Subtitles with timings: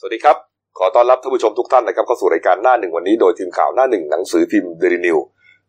[0.00, 0.36] สวัสดีครับ
[0.78, 5.18] ขอต้อนรับท่านผู้ชมทุกท่านนะครับเข้าสู่รายการหน้าหนึ่งวันนี้โดยทีมข่าวหน้าหนึ่งหนังสือพิมพ์เดลินิว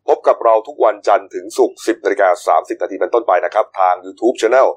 [0.07, 4.67] พบกับเราทุกวันจันทร์ถึงศุกร์10นาฬิกา30นาทีเป็นต้นไปนะครับ ทาง YouTube Channel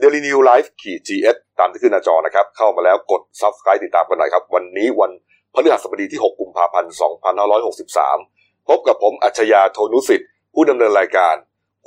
[0.00, 5.10] Daily New Life ขีด GS ตามที่ขึ้นหน้าจอนะครับ เข้ามาแล้วกด Subscribe ติดตามกันหน่อยครับ วันนี้วัน
[5.54, 6.92] พฤหัสบดีที่ 6 กุมภาพันธ์
[7.80, 11.34] 2563 พบกับผมอัจฉริยะโทนุสิทธิ์ ผู้ดำเนินรายการ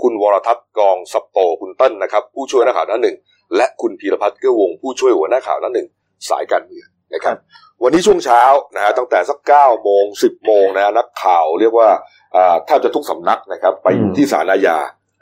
[0.02, 3.15] คุณวรทัศน์กองสัปโตคุณเต้นนะครับ ผู้ช่วยนักข่าวหน้าหนึ่ง
[3.55, 5.88] และคุณพีรพัฒน์เกื้อวงผู้ช่วยหัวหน้าข่าวหน้าหนึ่ง
[6.29, 7.35] สายการเมือง นะครับ
[7.83, 8.41] วันนี้ช่วงเช้า
[8.75, 11.89] นะฮะตั้งแต่สักเก้าโมงสิบโมงนะฮะนักข่าวเรียกว่า
[12.35, 14.77] อ่าแทบจะทุกสำนักนะครับ ไปอยู่ที่ศาลอาญา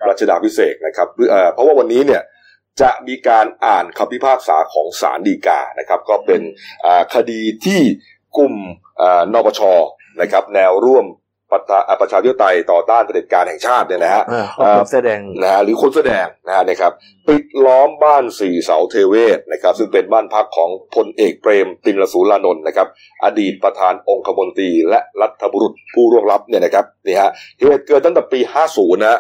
[0.10, 2.22] รัชดาพิเศษกนะครับเอ่อเพราะว่าวันนี้เนี่ย
[2.82, 6.42] จะมีการอ่านคำพิพากษาของศาลฎีกานะครับ ก็เป็น
[6.86, 7.82] อ่าคดีที่
[8.38, 8.56] กลุ่ม
[9.02, 9.62] อ่านปช
[10.22, 11.06] นะครับ แนวร่วม
[11.52, 16.92] ประชาอ่าประชาธิปไตยต่อต้านเผด็จการแห่งชาติเนี่ยนะฮะอ่าเขาผมแสดงนะฮะหรือคนแสอแดงนะฮะนะครับ
[17.28, 22.88] ปิดล้อมบ้านสี่เสาเทเวศนะครับ ซึ่งเป็นบ้านพักของพลเอกเปรมตินสูรานนท์นะครับ
[23.24, 28.40] อดีตประธานองคมนตรีและรัฐบุรุษผู้ร่วงลับเนี่ยนะครับนี่ฮะเหตุเกิดตั้งแต่ปี
[28.72, 29.20] 50 นะ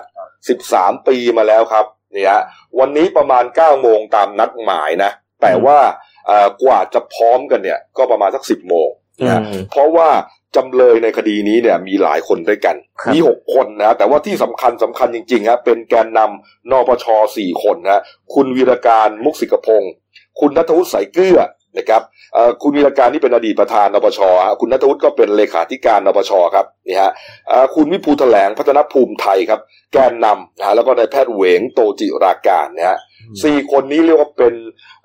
[0.51, 2.41] 13 ปีมาแล้วครับนี่ฮะ
[2.79, 5.79] วันนี้ประมาณ 9 โมงตามนัดหมายนะ แต่ว่า
[6.27, 8.89] เอ่อกว่าจะพร้อมกันเนี่ย ก็ประมาณสัก 10 โมง
[9.25, 10.09] นะฮะอืมเพราะว่า
[10.55, 17.05] จำเลยในคดีนี้เนี่ยมีหลายคนด้วยกันครับมีหกคนนะ แต่ว่าที่สำคัญสำคัญจริงๆฮะเป็นแกนนำนปช
[17.37, 18.01] สี่คนนะ
[18.33, 19.91] คุณวีรการมุกสิกพงศ์
[20.39, 21.39] คุณนัทวุฒิสายเกลือ
[21.77, 22.01] นะครับ
[22.33, 27.11] เอ่อคุณวีรการนี่เป็นอดีตประธานนปชฮะคุณนัทวุฒิก็เป็นเลขาธิการนปชครับนี่ฮะ
[27.49, 29.59] เอ่อคุณวิภูแถลงพัฒนภูมิไทยครับ
[29.93, 32.97] แกนนำนะฮะแล้วก็นายแพทย์เหวงโตจิราการนะฮะ
[33.43, 34.53] สี่คนนี้เรียกว่าเป็น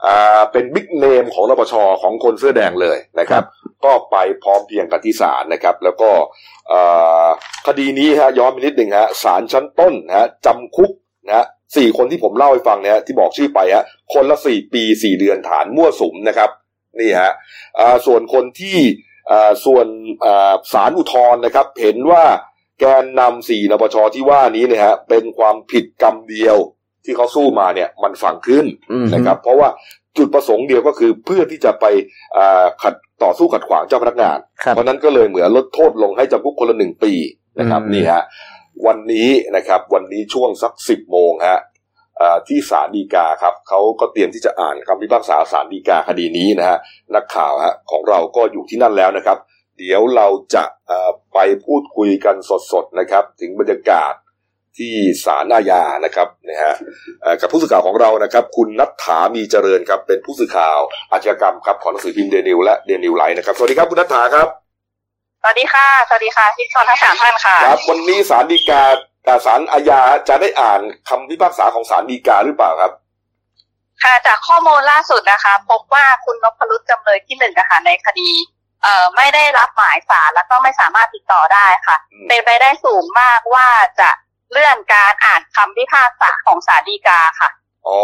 [0.07, 3.45] อ่าเป็นบิ๊กเนมของนปชของคนเสื้อแดงเลยนะครับ
[3.85, 6.11] ก็ไปพร้อมเพรียงกันที่ศาลนะครับ แล้วก็
[6.69, 6.81] เอ่
[7.25, 7.29] อ
[7.67, 10.91] คดีนี้ฮะย้อนไปนิดหนึ่งฮะศาลชั้นต้นนะฮะจำคุก
[11.27, 16.51] นะฮะสี่คนที่ผมเล่าให้ฟังเนี่ยฮะที่บอกชื่อไปฮะคนละสี่ปีสี่เดือนฐานมั่วสุมนะครับ
[17.01, 17.33] นี่ฮะ
[17.79, 18.79] อ่าส่วนคนที่
[19.31, 19.87] อ่าส่วน
[20.25, 22.25] อ่าศาลอุทธรณ์นะครับ เห็นว่า
[22.81, 26.57] แกนนำสี่นปชที่ว่านี้เนี่ยฮะเป็นความผิดกรรมเดียว
[27.05, 29.69] ที่เขาสู้มาเนี่ยมันฝังขึ้นอืมนะครับ เพราะว่า
[30.17, 31.85] จุดประสงค์เดียวก็คือเพื่อที่จะไป
[32.37, 37.13] อ่าขัดต่อสู้ขัดขวางเจ้าพนักงานครับเพราะนั้นก็เลยเหมือนลดโทษลงให้จำคุกคนละหนึ่งปี
[37.59, 38.23] นะครับอืมนี่ฮะ
[38.87, 41.61] วันนี้นะครับวันนี้ช่วงสักสิบโมงฮะ
[42.21, 46.79] อ่าที่ศาลฎีกาครับเขาก็เตรียมที่จะอ่านคำพิพากษาศาลฎีกาคดีนี้นะฮะ
[47.15, 49.39] นักข่าวฮะของเราก็อยู่ที่นั่นแล้วนะครับ
[49.79, 52.37] เดี๋ยวเราจะอ่าไปพูดคุยกัน
[52.73, 54.13] สดๆนะครับ ถึงบรรยากาศ
[54.79, 54.95] ที่
[55.25, 56.75] ศาลอาญานะครับนะฮะ
[57.23, 60.79] เอ่อกับผู้สื่อข่าวของเรานะครับ คุณนัทถามีเจริญครับ เป็นผู้สื่อข่าว
[61.13, 64.49] อาชญากรรมครับของหนังสือพิมพ์เดนิวและเดนิวไลน์นะครับสวัสดีครับคุณนัทถาครับ
[65.43, 68.83] สวัสดีค่ะสวัสดีค่ะที่ชอนทั้งสามท่านค่ะครับวันนี้ศาลฎีกา
[69.27, 72.93] อ่าศาลอาญาจะได้อ่านคำพิพากษาของศาลฎีกาหรือเปล่าครับ
[74.03, 78.31] ค่ะจากข้อมูลล่าสุดนะคะ พบว่าคุณนพรุษจำเลยที่หนึ่งนะคะในคดี
[78.83, 83.67] เอ่อไม่ได้รับหมายสารแล้วก็ไม่สามารถติดต่อได้ค่ะอืมเป็นไปได้สูงมากว่า
[84.01, 84.11] จะ
[84.51, 87.49] เลื่อนการอ่านคำพิพากษาของศาลฎีกาค่ะ
[87.87, 88.01] อ๋อ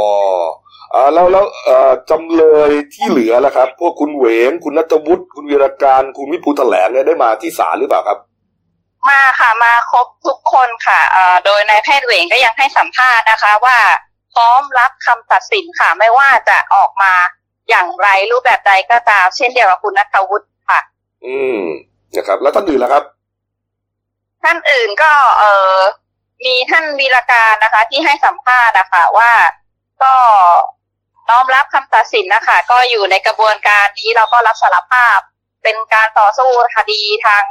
[0.94, 8.18] อ่าแล้วแล้วเอ่อจำเลยที่เหลือแล้วครับ พวกคุณเหวง คุณนัทวุฒิคุณวีรการ คุณวิภูแถลงเนี่ยได้มาที่ศาลหรือเปล่าครับ
[9.08, 13.78] มาค่ะมาครบทุกคนค่ะเอ่อโดยนายแพทย์เหวงก็ยังให้สัมภาษณ์นะคะ ว่า
[14.34, 17.12] พร้อมรับคำตัดสินค่ะ ไม่ว่าจะออกมา
[17.68, 20.80] อย่างไรรูปแบบใดก็ตาม เช่นเดียวกับคุณนัทวุฒิค่ะ
[21.26, 21.60] อืม
[22.14, 23.04] นะครับ แล้วท่านอื่นล่ะครับ
[24.42, 25.76] ท่านอื่นก็ เออ
[26.44, 29.30] มีท่านวีรการนะคะ ที่ให้สัมภาษณ์นะคะว่า
[30.02, 30.14] ก็
[31.28, 35.18] น้อมรับคำตัดสินนะคะ ก็อยู่ในกระบวนการนี้เราก็รับสารภาพ
[35.62, 37.42] เป็นการต่อสู้คดีทาง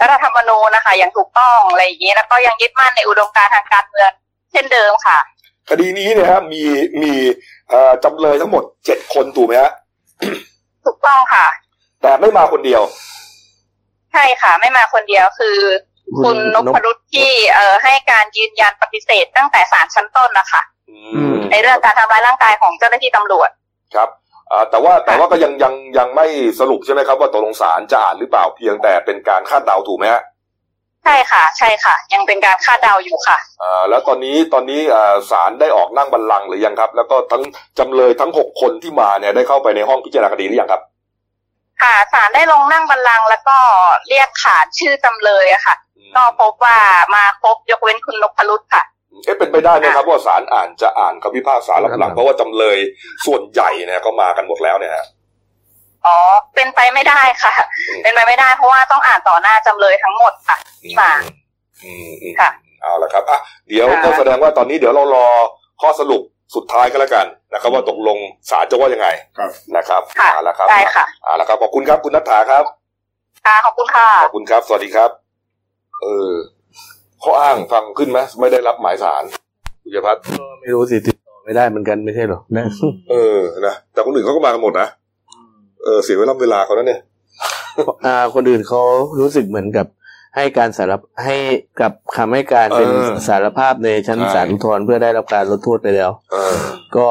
[0.00, 4.10] รัฐธรรมนูญนะคะ อย่างถูกต้องอะไรอย่างนี้ แล้วก็ยังยึดมั่นในอุดมการณ์ทางการเมือง
[4.52, 5.18] เช่นเดิมค่ะ
[5.70, 6.62] คดีนี้เนี่ยฮะมี
[7.02, 7.12] มี
[7.68, 9.72] เอ่อจำเลยทั้งหมดเจ็ดคนถูกไหมฮะ
[10.84, 11.46] ถูกต้องค่ะ
[12.02, 12.82] แต่ไม่มาคนเดียว
[14.12, 15.58] ใช่ค่ะ ไม่มาคนเดียวคือ
[16.24, 20.60] คุณนพรุษที่เอ่อให้การยืนยันปฏิเสธตั้งแต่ศาลชั้นต้นนะคะ
[20.90, 20.98] อื
[21.32, 23.50] มในเรื่องการทำร้ายร่างกายของเจ้าหน้าที่ตำรวจ
[23.94, 24.08] ครับ
[24.50, 26.26] อ่าแต่ว่าแต่ว่าก็ยังยังยังไม่
[26.60, 30.22] สรุปใช่ไหมครับ ว่าตกลงศาลจะอ่านหรือเปล่าเพียงแต่เป็นการคาดเดาถูกไหมฮะ
[31.04, 37.42] ใช่ค่ะ ใช่ค่ะ ยังเป็นการคาดเดาอยู่ค่ะอ่าแล้วตอนนี้ตอนนี้อ่าศาลได้ออกนั่งบัลลังก์หรือยังครับ แล้วก็ทั้ง
[37.78, 40.82] จำเลยทั้งหกคนที่มาเนี่ยได้เข้าไปในห้องพิจารณาคดีหรือยังครับ
[41.82, 43.56] ค่ะศาลได้ลงนั่งบัลลังก์แล้วก็
[44.08, 46.76] เรียกขานชื่อจำเลยอะค่ะอืมก็พบว่า
[47.14, 48.82] มาครบยกเว้นคุณนพรุษค่ะ
[49.24, 52.78] เอ๊ะเป็นไปได้ไหมครับว่าศาลอ่านจะอ่านคำพิพากษารับหลังเพราะว่าจำเลย
[53.26, 55.06] ส่วนใหญ่เนี่ยก็มากันหมดแล้วเนี่ยฮะ
[56.06, 56.16] อ๋อ
[56.54, 57.52] เป็นไปไม่ได้ค่ะ
[57.88, 60.56] อืมเป็นไปไม่ได้เพราะว่าต้องอ่านต่อหน้าจำเลยทั้งหมดค่ะ
[61.00, 61.12] มา
[61.84, 62.50] อืมอืมค่ะ
[62.82, 63.38] เอาละครับอะ
[63.68, 65.28] เดี๋ยวค่ะก็แสดงว่าตอนนี้เดี๋ยวเรารอ
[65.80, 66.22] ข้อสรุป
[66.54, 68.18] สุดท้ายก็แล้วกันนะครับ ว่าตกลง
[68.50, 69.08] ศาลจะว่ายังไง
[69.38, 72.64] ครับนะครับค่ะเอาละครับได้ค่ะเอาละครับขอบคุณครับคุณนัทธาครับ
[73.46, 75.10] ค่ะขอบคุณค่ะขอบคุณครับ สวัสดีครับ
[76.02, 76.32] เออ
[77.20, 79.22] เขาอ้างฟังขึ้นไหมไม่ได้รับหมายสาร
[79.82, 82.66] คุณยพัฒน์ก็ไม่รู้สิติดต่อไม่ได้เหมือนกันไม่ใช่หรอนะ
[83.10, 84.88] เออนะแต่คนอื่นเขาก็มากันหมดนะ
[85.84, 87.00] เออเสียเวลาเวลาเขาแล้วเนี่ย
[88.06, 88.82] อ่าคนอื่นเขา
[89.20, 89.86] รู้สึกเหมือนกับ
[90.38, 91.36] ให้การสารภให้
[91.80, 96.56] กับคำให้การเป็นเออสารภาพในชั้นใช่ศาลอุทธรณ์เพื่อได้รับการลดโทษไปแล้วเออ
[96.96, 97.08] ก็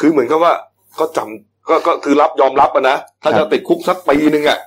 [0.00, 0.52] คือเหมือนกับว่า
[0.98, 4.58] ก็จำก็ก็คือรับยอมรับอะนะถ้าครัจะบติดคุกสักปีนึงอะ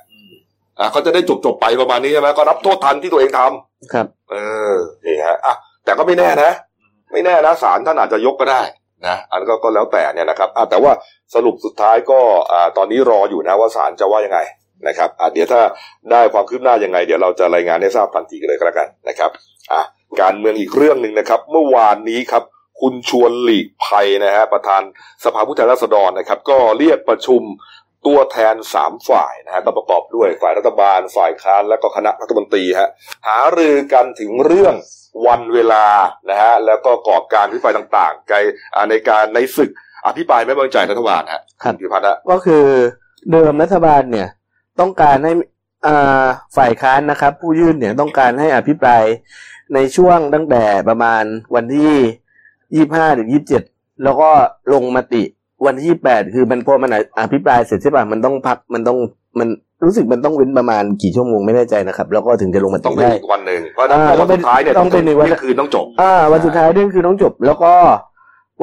[0.80, 4.36] อ่าเขาจะได้จบจบๆไปประมาณนี้ใช่ไหมก็รับโทษทันที่ตัวเองทำครับ เอ
[4.72, 4.75] อ
[5.06, 5.56] นี่ฮะอะ
[5.86, 6.52] แต่ก็ไม่แน่นะ
[7.12, 8.62] ไม่แน่นะศาลท่านอาจจะยกก็ได้
[9.07, 10.92] นะอันก็ก็แล้วแต่เนี่ยนะครับอะแต่ว่า
[11.36, 12.19] สรุปสุดท้ายก็
[12.52, 14.40] อ่าตอนนี้รออยู่นะว่าศาลจะว่ายังไง
[14.88, 15.62] นะครับอะเดี๋ยวถ้า
[16.12, 19.31] ได้ความคืบหน้ายังไง เดี๋ยวเราจะรายงานให้ทราบทันทีกันเลยก็แล้วกันนะครับ
[19.72, 19.81] อะ
[20.22, 22.44] การเมืองอีกเรื่องหนึ่งนะครับ เมื่อวานนี้ครับ
[22.81, 24.81] คุณชวนหลีกภัยนะฮะประธาน
[25.24, 27.42] สภาผู้แทนราษฎรนะครับ ก็เรียกประชุม
[28.08, 32.90] ตัวแทนสามฝ่ายนะฮะก็ประกอบด้วยฝ่ายรัฐบาล ฝ่ายค้านและก็คณะรัฐมนตรีฮะ
[33.28, 34.76] หารือกันถึงเรื่อง
[35.28, 35.86] วันเวลา
[36.30, 38.34] นะฮะแล้วก็กรอบการพิพายต่างๆใน
[38.76, 39.72] อ่าในการในศึก
[40.06, 42.66] อภิปรายไม่ไว้วางใจรัฐบาลฮะครับพิพัฒน์ฮะก็คือ
[43.31, 44.28] เดิมรัฐบาลเนี่ย
[44.80, 45.34] ต้องการให้
[45.88, 46.26] อ่า
[46.58, 49.04] ฝ่ายค้านนะครับ ผู้ยื่นเนี่ยต้องการให้อภิปราย
[49.74, 51.24] ในช่วงตั้งแต่ประมาณ
[51.56, 51.94] วันที่
[52.76, 53.64] ยี่ห้าถึงยี่เจ็ด
[54.04, 54.30] แล้วก็
[54.74, 55.24] ลงมติ
[55.66, 58.98] วันที่แปดคือมันพอมันอภิปรายเสร็จใช่ป่ะมันต้องพักมันต้อง
[59.40, 59.48] มัน
[59.84, 67.74] รู้สึกมันต้องเว้นประมาณกี่ชั่วโมงไม่แน่ใจนะครับ แล้วก็ถึงจะลงมต้ติองเป็นได้อีกวันหนึ่งเพราะฉะนั้นอ่าวันสุดท้ายเนี่ยต้องเป็นอีกวันที่ยงคืนต้องจบ อ่า วันสุดท้ายเรื่องคือต้องจบ แล้วก็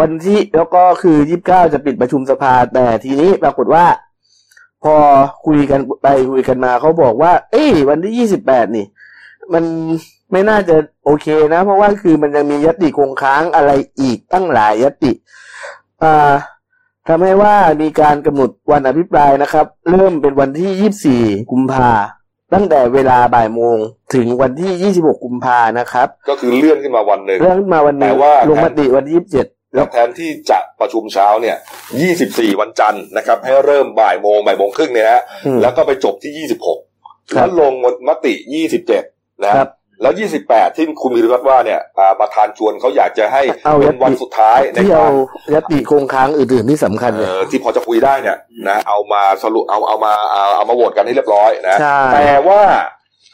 [0.01, 3.85] วันที่แล้วก็คือยี่สิบเก้าจะปิดประชุมสภาแต่ทีนี้ปรากฏว่า
[4.87, 4.97] พอ
[5.47, 8.87] คุยกันไปคุยกันมาเขาบอกว่า เอ้ยวันที่ยี่สิบแปดนี่
[9.53, 9.65] มัน
[10.33, 10.75] ไม่น่าจะ
[11.05, 15.13] โอเคนะ เพราะว่าคือมันยังมียติคงค้างอะไรอีกตั้งหลายยติ
[16.03, 16.33] อ่า
[17.09, 21.91] ทำให้ว่ามีการกำหนดวันอภิปรายนะครับ เริ่มเป็นวันที่ยี่สี่กุมภา
[22.55, 23.77] ตั้งแต่เวลาบ่ายโมง
[24.15, 29.47] ถึงวันที่ยี่สิบหกกุมภานะครับ ก็คือเลื่อนขึ้นมาวันหนึ่งเรื่องขึ้นมาวันหนึงแต่ว่าลงมติวันที่ยี่สิบเจ็ด
[29.77, 31.57] แล้วแทนที่จะประชุมเช้าเนี่ย
[32.07, 35.23] 24 วันจันทร์นะครับ ให้เริ่มบ่ายโมงบ่ายโมงครึ่งเนี่ยนะฮะ
[35.63, 36.49] แล้วก็ไปจบที่
[36.85, 37.73] 26ครัแล้บวลง
[38.09, 38.35] มติ
[38.89, 39.71] 27นะฮะครับ
[40.03, 40.13] แล้ว
[40.45, 45.11] 28 ที่คุณวิรวัตรว่าเนี่ยอ่าประธานชวนเขาอยากจะให้เอาเป็ยนติวันสุดท้ายในที่กาเอา
[45.55, 48.37] รยติคงค้างอื่นๆที่สำคัญเอ่เนี่ยอที่พอจะคุยได้เนี่ย
[48.69, 52.63] นะเอามาสรุปเอาเอามาเอาเอามาโหวตกันให้เรียบร้อยนะใช่แต่ว่า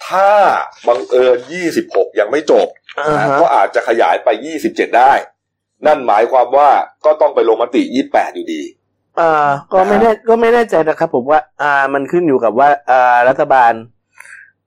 [0.08, 0.28] ถ้า
[0.88, 1.38] บังเอิญ
[1.78, 2.66] 26 ยังไม่จบ
[2.98, 4.28] อ่านะฮะก็อาจจะขยายไป
[4.62, 5.12] 27 ได้
[5.86, 6.68] นั่นหมายความว่า
[7.04, 8.62] ก็ต้องไปลงมติ28อยู่ดี
[9.20, 13.72] อ่าก็ไม่แน่ก็ไม่แน่ใจนะครับ ผมว่า อ่า มันขึ้นอยู่กับว่า อ่า รัฐบาล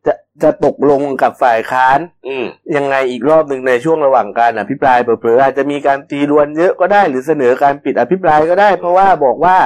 [0.05, 0.13] จะ
[0.43, 2.45] จะตกลงกับฝ่ายค้าน อืม
[2.75, 9.57] ยังไงอีกรอบหนึ่งในช่วงระหว่างการอภิปรายเผลอๆอาจจะมีการตีรวนเยอะก็ได้หรือเสนอการปิดอภิปรายก็ได้ เพราะว่าบอกว่า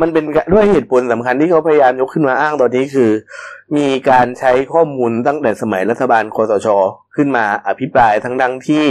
[0.00, 3.10] มันเป็นด้วยเหตุผลสำคัญที่เขาพยายามยกขึ้นมาอ้างตอนนี้คือ
[3.76, 6.68] มีการใช้ข้อมูลตั้งแต่สมัยรัฐบาลคอสช
[7.16, 8.84] ขึ้นมาอภิปรายทั้งดังที่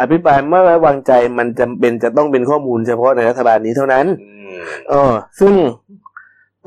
[0.00, 4.58] อภิปรายไม่ไว้วางใจมันจำเป็นจะต้องเป็นข้อมูลเฉพาะในรัฐบาลนี้เท่านั้นอืม
[4.88, 5.54] เออ ซึ่ง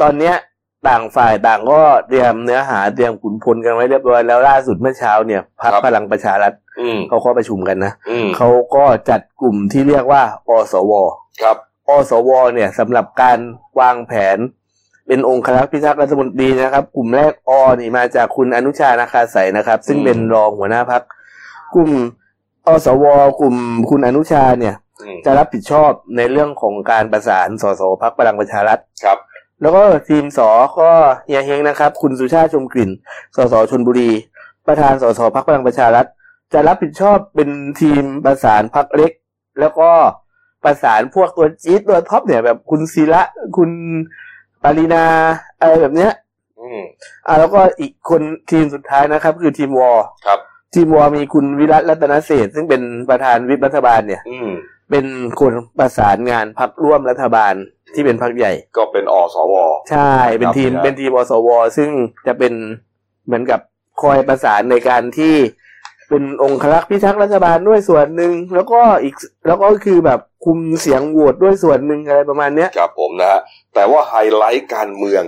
[0.01, 0.35] ตอนเนี้ย
[0.87, 10.91] ต่างฝ่ายต่างก็เตรียมเนื้อหาเตรียมขุนพลกันไว้เรียบร้อยแล้วล่าสุดเมื่อเช้าเนี่ยพรรคพลังประชารัฐอืมเขาเข้าประชุมกันนะอืมเขาก็จัดกลุ่มที่เรียกว่า อสว
[11.41, 13.39] ครับ อสว เนี่ยสำหรับการ
[13.79, 14.37] วางแผน
[15.07, 21.03] เป็นองค์ครักษ์พิทักษ์รัฐมนตรีนะครับ กลุ่มแรกอนี่มาจากคุณอนุชานาคาใสนะครับ ซึ่งเป็นรองหัวหน้าพัก
[21.75, 21.91] กลุ่ม
[22.69, 23.05] อสว
[23.39, 23.55] กลุ่ม
[23.89, 29.17] คุณอนุชาเนี่ยอืมจะรับผิดชอบในเรื่องของการประสานสสพักพลังประชารัฐครับ
[29.61, 30.49] แล้วก็ทีมสอ
[30.79, 30.91] ก็
[31.25, 32.89] เฮียเฮงนะครับ คุณสุชาติชมกลิ่น
[33.35, 34.11] สสชนบุรี
[34.67, 36.05] ประธานสสพักพลังประชารัฐ
[36.53, 37.49] จะรับผิดชอบเป็น
[37.81, 39.11] ทีมประสานพักเล็ก
[39.59, 39.89] แล้วก็
[40.63, 43.21] ประสานพวกตัวจี๊ดตัวท็อปเนี่ยแบบคุณศิระ
[43.57, 43.69] คุณ
[44.63, 45.05] ปารินา
[45.59, 46.11] อะไรแบบเนี้ย
[46.59, 46.81] อืม
[47.27, 48.21] อ่าแล้วก็อีกคน
[48.51, 49.91] ทีมสุดท้ายนะครับ คือทีมวอ
[50.25, 50.39] ครับ
[50.73, 54.49] ทีมวอมีคุณวิรัตรัตนเศรษฐ์ซึ่งเป็นประธานวิปรัฐบาลเนี่ย อืม
[54.91, 55.05] เป็น
[55.39, 57.53] คนประสานงานพักร่วมรัฐบาล
[57.93, 59.53] ที่เป็นพักใหญ่ ก็เป็นอสว
[59.91, 61.89] ใช่ เป็นทีมครับเป็นทีมอสว ซึ่ง
[62.27, 62.53] จะเป็น
[63.25, 63.59] เหมือนกับ
[64.01, 65.35] คอยประสานในการที่
[66.09, 69.15] เป็นองค์ครักษ์พิทักษ์รัฐบาลด้วยส่วนหนึ่งแล้วก็อีก
[69.47, 73.41] แล้วก็คือแบบคุมเสียงโหวตด้วยส่วนหนึ่งอะไรประมาณเนี้ยครับผมนะฮะ
[73.73, 75.23] แต่ว่าไฮไลท์การเมือง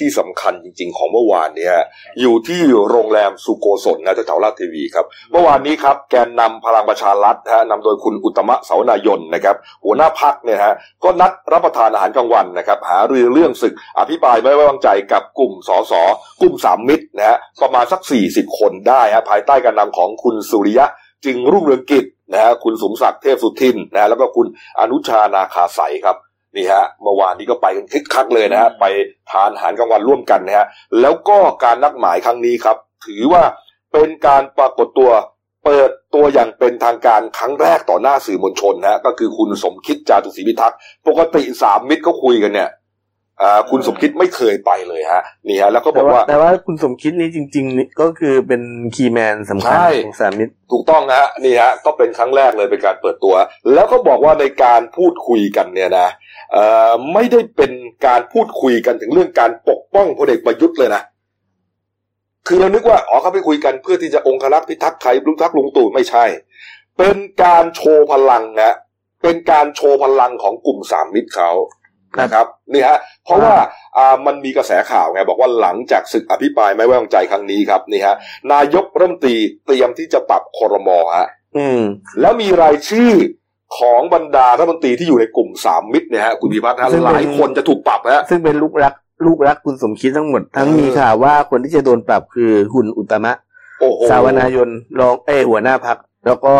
[0.00, 1.74] ที่สำคัญจริง ๆ ของเมื่อวานเนี่ย
[2.20, 15.92] อยู่ที่โรงแรมสุโกศลนะแถวๆลาดทีวีครับ เมื่อวานนี้ครับแกนนำพลังประชารัฐนะฮะนำโดยคุณอุตมะเสานายนนะครับ หัวหน้าพักเนี่ยฮะก็นัดรับประทานอาหารกลางวันนะครับ หารือเรื่องศึกอภิปรายไม่ไว้วางใจกับกลุ่มสส
[16.40, 20.86] กลุ่มสามมิตรนะฮะประมาณสัก 40 คนได้ฮะภายใต้การนำของคุณสุริยะ
[21.24, 24.46] จึงรุ่งเรืองกิจนะฮะคุณสมศักดิ์เทพสุทินนะฮะแล้วก็คุณ
[24.80, 26.16] อนุชานาคาใสครับ
[26.56, 28.84] นี่ฮะเมื่อวานนี้ก็ไปกันคึกคักเลยนะฮะไป
[29.30, 30.66] ทานอาหารกลางวันร่วมกันนะฮะ
[31.00, 32.76] แล้วก็การนัดหมายครั้งนี้ครับ
[33.06, 33.42] ถือว่า
[33.92, 35.10] เป็นการปรากฏตัว
[35.64, 40.78] เปิดตัวอย่างเป็นทางการครั้งแรกต่อหน้าสื่อมวลชนนะฮะก็คือคุณสมคิดจาตุศรีพิทักษ์
[41.08, 42.68] ปกติสามมิตรเขาคุยกันเนี่ย
[43.42, 48.62] อ่าคุณสมคิดไม่เคยไปเลยฮะนี่ฮะแล้วก็บแต่อกว่าว่าแต่ว่าคุณสมคิดนี่จริงๆนี่ก็คือเป็น
[48.94, 53.34] คีย์แมนสำคัญใช่ของสามมิตรถูกต้องฮะนี่ฮะก็เป็นครั้งแรกเลยเป็นการเปิดตัว
[53.74, 56.08] แล้วก็บอกว่าในการพูดคุยกันเนี่ยนะ
[56.52, 57.72] เอ่อไม่ได้เป็น
[58.06, 61.02] การพูดคุยกันถึงเรื่องการปกป้องพลเอกประยุทธ์เลยนะ
[62.46, 66.24] คือเรานึกว่าอ๋อเขาไปคุยกันเพื่อที่จะองครักษ์พิทักษ์ไทยลุงทักษ์ลุงตู่ไม่ใช่
[66.98, 68.74] เป็นการโชว์พลังนะ
[69.22, 71.50] เป็นการโชว์พลังของกลุ่มสามมิตรเขา
[72.20, 73.54] นะครับนี่ฮะเพราะว่า
[73.96, 78.14] อ่ามันมีกระแสข่าวไงบอกว่าหลังจากศึกอภิปรายไม่ไว้วางใจครั้งนี้ครับนี่ฮะ
[78.52, 79.36] นายกรัฐมนตรี
[79.66, 81.26] เตรียมที่จะปรับคอรมอฮะ
[81.56, 81.80] อืม
[82.20, 83.12] แล้วมีรายชื่อ
[83.78, 88.94] ของบรรดารัฐมนตรีที่อยู่ในกลุ่มสามมิตรเนี่ยฮะคุณพิพัฒน์ฮะซึ่งหเป็นลายคนจะถูกปรับฮะซึ่งเป็นลูกรัก
[89.26, 93.32] ลูกรักคุณสมคิดทั้งหมด ทั้งเออมีข่าวว่าคนที่จะโดนปรับคือคุณอุตตมะ
[93.80, 96.54] โอ้โหสาวนายนรองเอยหัวหน้าพักแล้วก็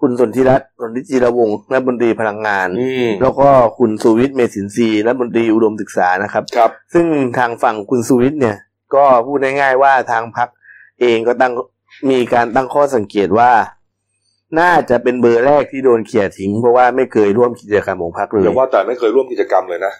[0.00, 7.06] คุณสนธิรัตน์สนธิจิรวงศ์รัฐมนตรีพลังงานอืมแล้วก็คุณสุวิทย์เมสินทรีย์รัฐมนตรีอุดมศึกษานะครับครับ ซึ่ง
[7.38, 8.56] ทางฝั่งคุณสุวิทย์เนี่ย
[8.94, 10.48] ก็พูดง่ายๆว่าทางพัก
[11.00, 11.52] เองก็ตั้ง
[12.10, 13.50] มีการตั้งข้อสังเกตว่า
[14.60, 19.92] น่าจะเป็นเบอร์แรกที่โดนเขี่ยทิ้ง เพราะว่าไม่เคยร่วมกิจกรรมของพักเลยอย่าว่าแต่ไม่เคยร่วมกิจกรรมเลยนะ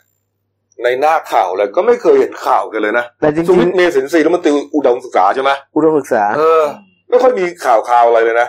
[0.82, 6.62] ในหน้าข่าวเลยก็ไม่เคยเห็นข่าวกันเลยนะแต่จสุริวิงทย์เมสินทรีย์รัฐมนตรีอุดมศึกษาใช่ไหมๆอุดมศึกษา เออ
[7.10, 8.48] ไม่ค่อยมีข่าวข่าวอะไรเลยนะ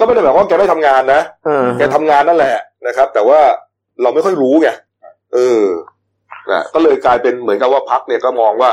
[0.00, 3.40] ก็ไม่ได้แบบว่าแกไม่ทำงานนะเออแกทำงานนั่นแหละนะครับ แต่ว่า
[4.02, 4.68] เราไม่ค่อยรู้ไง
[5.34, 5.64] เออ
[6.52, 8.70] นะก็เลยกลายเป็นเหมือนกับว่าพักเนี่ยก็มองว่า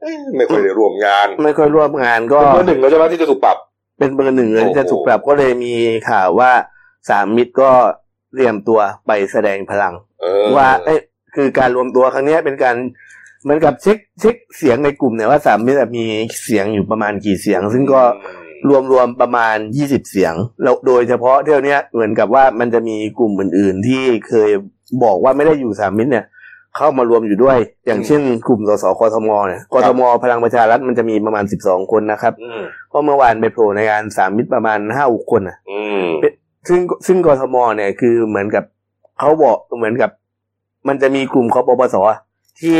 [0.00, 3.56] เอ๊ะไม่ค่อยได้ร่วมงาน ไม่ค่อยร่วมงานก็เป็นเบอร์หนึ่งแล้วใช่ไหมที่จะถูกปรับ
[3.98, 5.74] เป็นเบอร์หนึ่งเลยโอ้โหที่จะถูกปรับก็เลยมี
[6.10, 6.50] ข่าวว่า
[7.10, 7.70] สามมิตรก็
[8.32, 10.98] เตรียมตัวไปแสดงพลังเออว่าเอ้ย
[11.34, 12.76] คือการรวมตัวครั้งเนี้ยเป็นการ
[13.42, 16.06] เหมือนกับเช็คเช็คเสียงในกลุ่มเนี่ยว่าสามมิตรมี
[16.44, 18.02] เสียงอยู่ประมาณกี่เสียง ซึ่งก็
[18.68, 24.50] รวมรวมๆประมาณยี่สิบเสียง แล้วโดยเฉพาะเที่ยวเนี้ยเหมือนกับว่ามันจะมีกลุ่มอื่น ๆ ที่เคย
[25.04, 26.24] บอกว่าไม่ได้อยู่สามมิตรเนี่ย
[26.76, 36.04] เข้ามารวมอยู่ด้วย อย่างเช่น กลุ่มสสกทมเนี่ยกทมพลังประชารัฐมันจะมีประมาณสิบสองคนนะครับอืมเพราะเมื่อวานไปโผล่ในงานสามมิตรประมาณห้าหกคนอะอืม
[36.68, 38.64] ซึ่งซึ่งกทมเนี่ยคือเหมือนกับ
[39.20, 40.10] เขาบอกเหมือนกับ
[40.88, 42.18] มันจะมีกลุ่มคอปปสอะ
[42.60, 42.78] ที่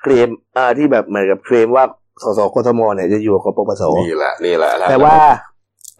[0.00, 1.84] เคลมอ่าที่แบบเหมือนกับเคลมว่า
[2.24, 5.16] สสกทมเนี่ยจะอยู่กับคอปปสนี่แหละนี่แหละนะแต่ว่า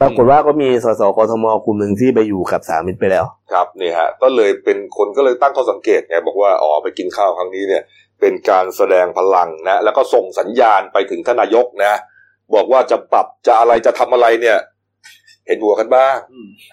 [0.00, 7.82] ปรากฏว่าก็มีสสกทมกลุ่มหนึ่งที่ไปอยู่กับสามมิตรไปแล้ว ครับนี่ฮะ ก็เลยเป็นคนก็เลยตั้งข้อสังเกตไงบอกว่าอ๋อไปกินข้าวครั้งนี้เนี่ย
[8.20, 11.94] เป็นการแสดงพลังนะ แล้วก็ส่งสัญญาณไปถึงท่านนายกนะ
[12.54, 14.58] บอกว่าจะปรับจะอะไรจะทำอะไรเนี่ย
[15.46, 16.16] เห็นหัวกันบ้าง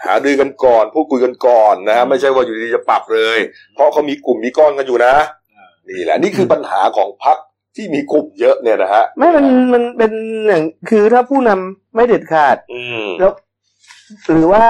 [0.06, 3.40] หาดือกันก่อนพูดคุยกันก่อนนะฮะไม่ใช่ว่าอยู่ดีๆจะปรับเลย
[3.74, 5.14] เพราะเขามีกลุ่มมีก้อนกันอยู่นะ
[5.90, 7.38] นี่แหละ นี่คือปัญหาของพรรค
[7.76, 10.12] ที่มีกลุ่มเยอะเนี่ยนะฮะไม่มันมันเป็น
[10.48, 13.32] อย่างคือถ้าผู้นำไม่เด็ดขาด อืมแล้ว
[14.32, 14.66] หรือว่า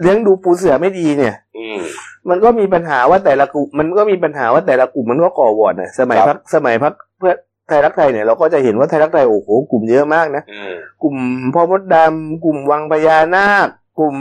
[0.00, 1.80] เลี้ยงดูปูเสือไม่ดีเนี่ย อืม
[2.28, 7.34] มันก็มีปัญหาว่าแต่ละกลุ่มมันก็มีปัญหาว่าแต่ละกลุ่มมันก็ก่อวอร์ดนะสมัยครัพับกสมัยพักเพื่อ
[7.68, 10.72] ไทยรักไทยเนี่ยเราก็จะเห็นว่าไทยรักไทยโอ้โหกลุ่มเยอะมากนะอืม
[11.02, 11.16] กลุ่ม
[11.54, 14.16] พ่อมดดำกลุ่มวังพญานาค กลุ่ม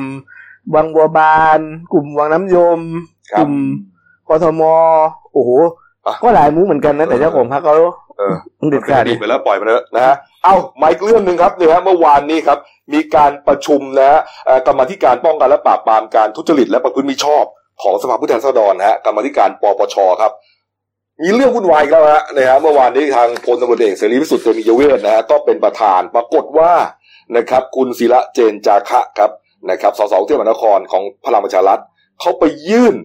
[0.76, 1.60] วังบัวบาน
[1.94, 2.80] กลุ่มวังน้ำยม
[3.32, 3.54] ครับกลุ่ม
[4.30, 4.62] กทม
[5.34, 5.72] โอ้โหอะ
[6.24, 7.76] ก็หลายมุ้งเหมือนกันนะแต่เจ้าของพรรคเขา
[8.18, 8.36] เออ
[8.72, 12.58] เด็ดขาดดีไปแล้วปล่อยมันเถอะนะฮะเอ้ามาอีกเรื่องหนึ่งครับเนี่ยฮะเมื่อวานนี้ครับ
[12.94, 17.46] มีการประชุมนะฮะเอ่อกรรมาธิการป้องกันและปราบปรามการทุจริตและประพฤติมิชอบ
[17.84, 20.32] ของสภาผู้แทนราษฎรนะฮะกรรมาธิการปปชครับ
[21.22, 26.72] มีเรื่องวุ่นวายอีกแล้วฮะนะฮะเมื่อวานนี้ทางพลตำรวจเอกเสรีพิสุทธิ์เตมียเวทนะฮะก็เป็นประธานปรากฏว่า
[27.38, 29.32] นะครับ คุณศิระเจนจาคะครับ
[29.70, 31.82] นะครับสสกรุงเทพมหานครของพลังประชารัฐ
[32.20, 32.96] เขาไปยื่น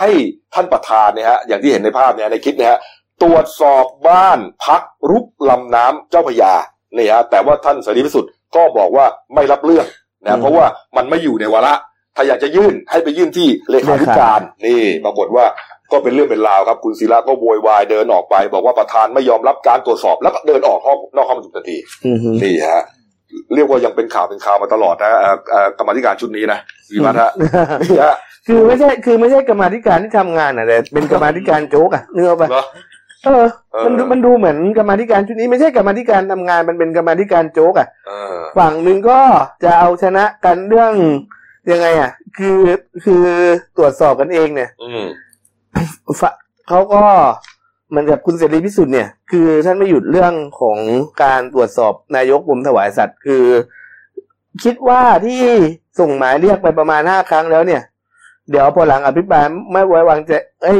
[0.00, 0.10] ให้
[0.54, 2.80] ท่านประธานเนี่ยฮะอย่างที่เห็นในภาพเนี่ยในคลิปเนี่ยฮะ
[3.22, 6.52] ตรวจสอบบ้านพักรุกลำน้ำเจ้าพระยา
[6.96, 9.86] นี่ฮะแต่ว่าท่านเสรีพิสุทธิ์ก็บอกว่าไม่รับเรื่อง
[10.26, 11.74] อืนะมเพราะว่ามันไม่อยู่ในวาระ
[12.16, 15.44] ถ้าอยากจะยื่นให้ไปยื่นที่เลขาธิการนี่ปรากฏว่า
[15.92, 21.76] ก็เป็นเรื่องเป็นราวครับ คุณศิระก็โวยวายเดินออกไป บอกว่าประธานไม่ยอมรับการตรวจสอบแล้วก็เดินออกห้องนอกห้องประชุมทันที
[22.06, 22.82] อือฮึนี่ฮะ
[23.54, 26.58] เรียกว่ายังเป็นข่าวเป็นข่าวมาตลอดนะเอ่อเอ่อกรรมาธิการชุดนี้นะ
[26.92, 27.30] วิวัฒน์ฮะ
[27.82, 28.14] นี่ฮะ
[28.46, 32.64] คือไม่ใช่คือไม่ใช่กรรมาธิการที่ทำงานอะแต่เป็นกรรมาธิการโจ๊กอะเนื้ออกปะเหรอ
[33.24, 39.20] เออเออมันดูมันดูเหมือนกรรมาธิการชุดนี้ไม่ใช่กรรมาธิการทำงานมันเป็นกรรมาธิการโจ๊กอะเออฝั่งหนึ่งก็
[39.64, 40.92] จะเอาชนะกันเรื่อง
[41.70, 42.58] ยังไงอะคือ
[43.04, 43.24] คือ
[43.76, 45.04] ตรวจสอบกันเองเนี่ย อืม
[46.20, 46.32] ฝะ
[46.68, 47.02] เขาก็
[47.88, 50.78] เหมือนกับคุณเสรีพิสุทธิ์เนี่ย คือท่านไม่หยุดเรื่องของ
[51.22, 53.44] การตรวจสอบนายกกรมถวายสัตว์คือ
[54.64, 55.42] คิดว่าที่
[56.00, 57.82] ส่งหมายเรียกไปประมาณห้าครั้งแล้วเนี่ย
[58.50, 60.78] เดี๋ยวพอหลังอภิปรายไม่ไว้วางใจเอ้ย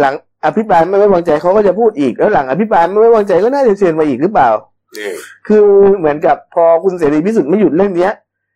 [0.00, 4.50] หลังอภิปรายไม่ไว้วางใจเขาก็จะพูดอีก แล้วหลังอภิปรายไม่ไว้วางใจก็น่าจะเชิญมาอีกหรือเปล่า
[4.98, 5.10] นี่
[5.48, 5.64] คือ
[5.98, 8.12] เหมือนกับพอคุณเสรีพิสุทธิ์ไม่หยุดเรื่องเนี้ย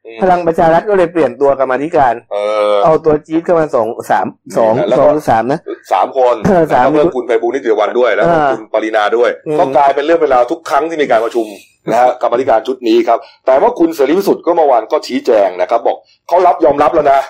[0.07, 2.37] อืมพลังประชารัฐก็เลยเปลี่ยนตัวกรรมาธิการเอ
[2.73, 5.61] อเอาตัวจี๊ดเข้ามาสองสามสองแล้วสก็องหรือสามนะ
[5.93, 11.47] สามคนเออสามแล้วก็เพิ่มคุณไพบูลย์นิติวันด้วยแล้วก็อ่าคุณปรินาด้วยอืมก็กลายเป็นเรื่องเวลาวทุกครั้งที่มีการประชุม
[11.91, 15.97] นะฮะกรรมาธิการชุดนี้ครับ แต่ว่าคุณเสรีพิสุทธิ์ก็เมื่อวานก็ชี้แจงนะครับ บอก
[16.29, 17.21] เขารับยอมรับแล้วนะ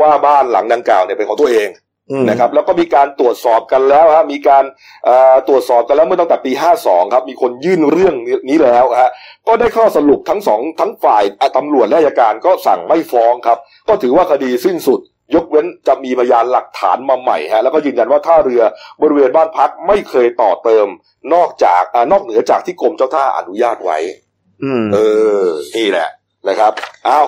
[0.00, 1.68] ว่าบ้านหลังดังกล่าวเนี่ยเป็นของตัวเอง
[2.10, 4.64] อืมนะครับแล้วก็มีการตรวจสอบกันแล้วฮะมีการ
[5.04, 8.14] เอ่อตรวจสอบกันแล้วเมื่อตั้งแต่ปี 52 ครับมีคนยื่นเรื่อง
[8.48, 9.10] นี้แล้วฮะ
[9.46, 13.58] ก็ได้ข้อสรุปทั้งสองทั้งฝ่ายอะตำรวจและอัยการก็สั่งไม่ฟ้องครับ
[13.88, 15.00] ก็ถือว่าคดีสิ้นสุด
[15.34, 18.62] ยกเว้นจะมีพยานหลักฐานมาใหม่ฮะแล้วก็ยืนยันว่าท่าเรือ
[19.02, 20.86] บริเวณบ้านพักไม่เคยต่อเติม
[21.34, 23.98] นอกจากอานอกเหนือจากที่กรมเจ้าท่าอนุญาตไว้
[24.64, 24.98] อืมเอ
[25.40, 25.42] อ
[25.76, 26.08] นี่แหละ
[26.48, 26.72] นะครับ
[27.08, 27.26] อ้าว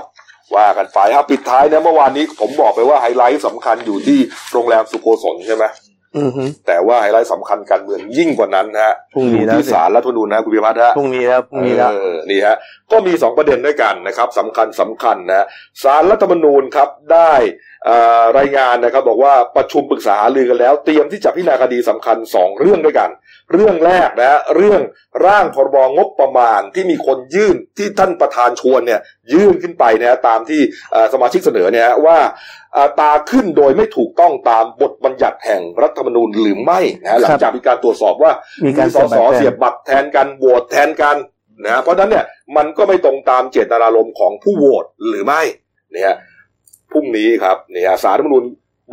[0.57, 4.19] ว่ากันไปเอาปิดท้ายนะเมื่อวานนี้ผมบอกไปว่าไฮไลท์สำคัญอยู่ที่
[4.53, 5.67] โรงแรมสุโกศลใช่ไหม
[6.17, 12.57] อืมฮึแต่ว่าไฮไลท์สำคัญการเมืองยิ่งกว่านั้นฮะพรุ่งอนี้ยู่แล้วที่สิศาลรัฐธรรมนูญนะคุณพิพัฒน์ฮะพรุ่งนี้แล้วพรุ่งนี้แล้วเออนี่ฮะ
[12.93, 15.47] ก็มีสองประเด็นด้วยกันนะครับสำคัญสำคัญนะ
[15.83, 17.33] สารรัฐธรรมนูญครับได้
[17.74, 17.74] เอ่อ
[18.39, 23.11] รายงานนะครับบอกว่าประชุมปรึกษาหารือกันแล้ว เตรียมที่จะพิจารณาคดีสำคัญสองเรื่องด้วยกัน
[23.53, 24.81] เรื่องแรกนะเรื่อง
[25.27, 29.01] ร่างพรบงบประมาณที่มีคนยื่นที่ท่านประธานชวนเนี่ย
[29.33, 30.61] ยื่นขึ้นไปนะตามที่
[30.93, 32.19] เอ่อสมาชิกเสนอเนี่ยว่า
[32.77, 38.33] อัตราขึ้นโดยไม่ถูกต้องตามบทบัญญัติแห่งรัฐธรรมนูญหรือไม่นะหลังจากมีการตรวจสอบว่า
[38.67, 41.17] มีการสสเสียบบัตรแทนกันโหวตแทนกัน
[41.67, 42.25] นะเพราะฉะนั้นเนี่ย
[42.57, 45.43] มันก็ไม่ตรงตามเจตนารมณ์ของผู้โหวตหรือไม่
[45.93, 46.17] เนี่ย
[46.95, 48.45] พรุ่งนี้ครับเนี่ยสารรัฐธรรมนูญ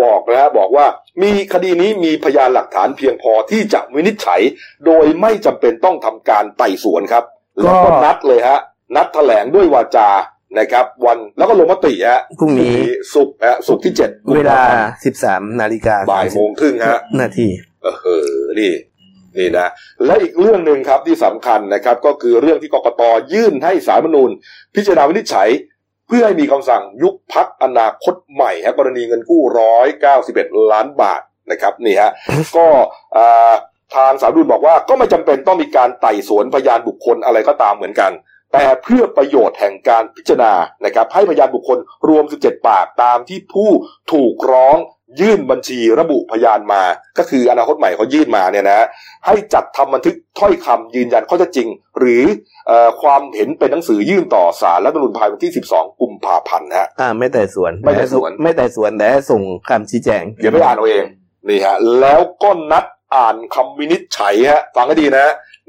[0.03, 0.85] บอกนะฮะบอกว่า
[1.23, 4.41] มีคดีนี้มีพยานหลักฐานเพียงพอที่จะวินิจฉัย
[4.85, 7.23] โดยไม่จำเป็นต้องทำการไต่สวนครับ
[7.61, 8.59] แล้วก็นัดเลยฮะ
[8.95, 10.09] นัดแถลงด้วยวาจา
[10.59, 12.77] นะครับ วันแล้วก็ลงมติฮะพรุ่งนี้
[13.13, 14.59] ศุกร์ฮะศุกร์ที่เจ็ดเวลา
[15.05, 17.47] สิบสามนาฬิกาบ่ายโมงครึ่งฮะนาที
[17.83, 18.73] เออนี่
[19.37, 19.67] นี่นะ
[20.05, 23.01] และอีกเรื่องหนึ่งครับที่สำคัญนะครับ ก็คือเรื่องที่กกต
[23.33, 24.29] ยื่นให้สารรฐธรรมนูญ
[24.75, 31.21] พิจารณาวินิจฉัยเพื่อให้มีคำสั่งยุบพักอนาคตใหม่ฮะกรณีเงินกู้ร้อยเก้าสิบเอ็ดล้านบาท
[31.51, 32.11] นะครับนี่ฮะ
[32.57, 32.67] ก็
[33.17, 33.53] อ่า
[33.95, 38.11] ทางสารรฐธรรมนูญบอกว่าก็ไม่จำเป็นต้องมีการไต่สวนพยานบุคคลอะไรก็ตามเหมือนกัน
[38.53, 40.53] แต่เพื่อประโยชน์แห่งการพิจารณา
[40.85, 41.77] นะครับให้พยานบุคคล
[42.09, 43.69] รวม 17 ปากตามที่ผู้
[44.13, 44.77] ถูกร้อง
[45.19, 46.81] ยื่นบัญชีระบุพยานมา
[47.17, 48.87] ก็คืออนาคตใหม่เขายื่นมาเนี่ยนะ
[49.25, 51.67] ให้จัดทำบันทึกถ้อยคำยืนยันข้อเท็จจริง
[51.99, 52.23] หรือ
[52.67, 61.05] เออความเห็นเป็นหนังสือยื่นต่อสารรัฐธรรมนูญภายวันที่ 12 กุมภาพันธ์ฮะอ่าไม่แต่สวน ไม่แต่สวน ไม่แต่สวนแต่ส่งคำชี้แจง เดี๋ยวไปอ่านเอาเอง
[61.49, 65.25] นี่ฮะแล้วก็นัดอ่านคำวินิจฉัยฮะฟังให้ดีนะ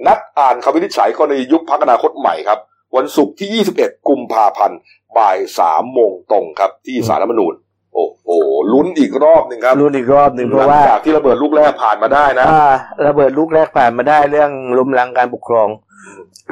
[0.07, 2.59] นัดอ่านคำวินิจฉัยกรณียุบพักอนาคตใหม่ครับ
[2.97, 4.79] วันศุกร์ที่ 21 กุมภาพันธ์
[5.17, 7.55] บ่ายสามโมงตรงครับที่สารรัฐธรรมนูญ
[7.95, 8.29] โอ้โห
[8.73, 12.67] ลุ้นอีกรอบหนึ่งครับรุ่นอีกรอบหนึ่งเพหลัราะงว่าจากที่ระเบิดลูกแรกผ่านมาได้นะอ่า
[13.07, 15.69] ระเบิดลูกแรกผ่านมาได้เรื่องล้มล้างการปกครอง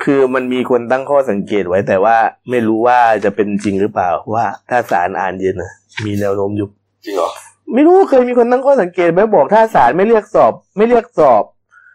[0.05, 2.17] คือมันมีคนตั้งข้อสังเกตไว้ แต่ว่า
[2.51, 5.73] ไม่รู้ว่าจะเป็นจริงหรือเปล่าว่าถ้าศาลอ่านเย็นนะ
[6.05, 6.71] มีแนวโน้มยุบ
[7.05, 7.31] จริงเหรอ
[7.75, 11.45] ไม่รู้เคยมีคนตั้งข้อสังเกตไหมบอกถ้าศาลไม่เรียกสอบ ไม่เรียกสอบ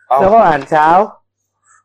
[0.10, 0.88] เอ้าแล้วก็อ่านเช้า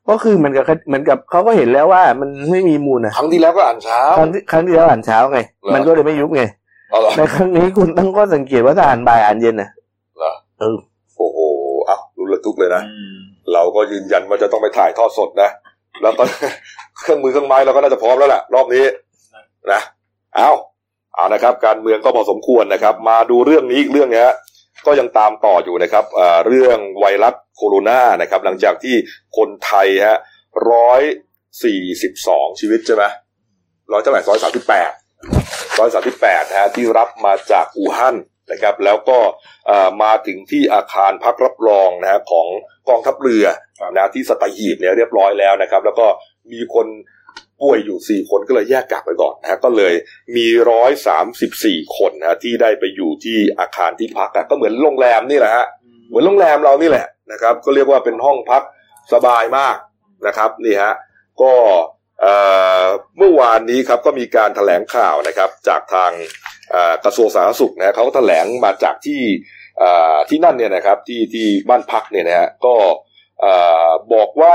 [0.09, 6.60] ก็คือเหมือนกับเหมือนกับเขาก็เห็นแล้วว่ามันไม่มีมูลนะครั้งที่แล้วก็อ่านเช้า ครั้งที่ครั้งที่แล้วอ่านเช้าไงเหรอมันก็เลยไม่ยุบไงเอาเหรอ
[7.17, 9.71] ในครั้งนี้คุณตั้งข้อสังเกตว่าถ้าอ่านบ่ายอ่านเย็นนะ
[10.19, 10.79] เหรอเออ
[11.17, 11.39] โอ้โห
[11.87, 12.83] เอ้ารุนระทุกเลยนะ
[13.53, 15.51] เราก็ยืนยันว่าจะต้องไปถ่ายทอดสดนะ
[16.03, 16.29] แล้วตอน
[17.01, 18.85] เครื่องมือเครื่องไม้เราก็น่าจะพร้อมแล้วแหละรอบนี้
[19.73, 19.81] นะ
[20.37, 20.51] เอา
[21.15, 24.29] เอานะครับ การเมืองก็พอสมควรนะครับ มาดูเรื่องนี้อีกเรื่องเนี้ย
[24.87, 28.95] ก็ยังตามต่ออยู่นะครับเอ่อเรื่องไวรัสโคโรนานะครับ หลังจากที่
[29.37, 30.19] คนไทยฮะ
[30.71, 31.03] ร้อย
[31.65, 33.05] สี่สิบสองชีวิตใช่ไหม
[33.93, 34.91] ร้อยเท่าไหร่ร้อยสามสิบแปด
[35.79, 38.17] ร้อยสามสิบแปดฮะที่รับมาจากอู่ฮั่น
[38.53, 39.19] นะครับแล้วก็
[39.67, 42.47] เอ่อมาถึงที่อาคารพักรับรองนะฮะของ
[42.89, 43.45] กองทัพเรือ
[43.97, 46.07] นะที่สตหีบเนี่ยเรียบร้อยแล้วนะครับ แล้วก็
[46.53, 46.87] มีคน
[47.61, 49.95] ป่วยอยู่สี่คนก็เลยแยกกักไปก่อนนะฮะก็เลย
[50.37, 55.67] มีร้อยสามสิบสี่คนนะฮะที่ได้ไปอยู่ที่อาคารที่พักอะก็เหมือนโรงแรมนี่แหละฮะ
[56.09, 58.63] เหมือนโรงแรมเรานี่แหละนะครับ ก็เรียกว่าเป็นห้องพัก
[59.13, 59.77] สบายมาก
[60.27, 60.93] นะครับนี่ฮะ
[61.43, 61.53] ก็
[63.19, 66.13] เมื่อวานนี้ครับก็มีการแถลงข่าวนะครับจากทาง
[67.05, 69.23] กระทรวงสาธารณสุขนะเขาก็แถลงมาจากที่
[70.29, 72.75] ที่นั่นเนี่ยนะครับที่ที่บ้านพักเนี่ยนะฮะก็
[74.15, 74.55] บอกว่า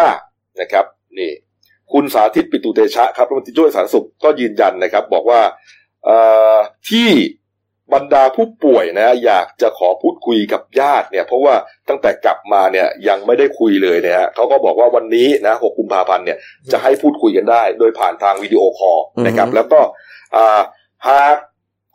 [0.62, 0.86] นะครับ
[1.20, 1.32] นี่
[1.94, 5.42] คุณสาธิตปิตุเตชะครับรัฐมนตรีช่วยสาธารณสุขก็ยืนยันนะครับ บอกว่า
[6.90, 7.10] ที่
[7.94, 11.56] บรรดาผู้ป่วยนะอยากจะขอพูดคุยกับญาติเนี่ยเพราะว่า
[11.90, 16.38] ตั้งแต่กลับมาเนี่ยยังไม่ได้คุยเลยเนี่ยฮะเขาก็บอกว่าวันนี้นะ6กุมกุมภาพันธ์เนี่ย
[16.72, 19.82] จะให้พูดคุยกันได้ โดยผ่านทางวิดีโอคอลนะครับอือฮึแล้วก็
[20.36, 20.62] อ่า
[21.08, 21.36] หาก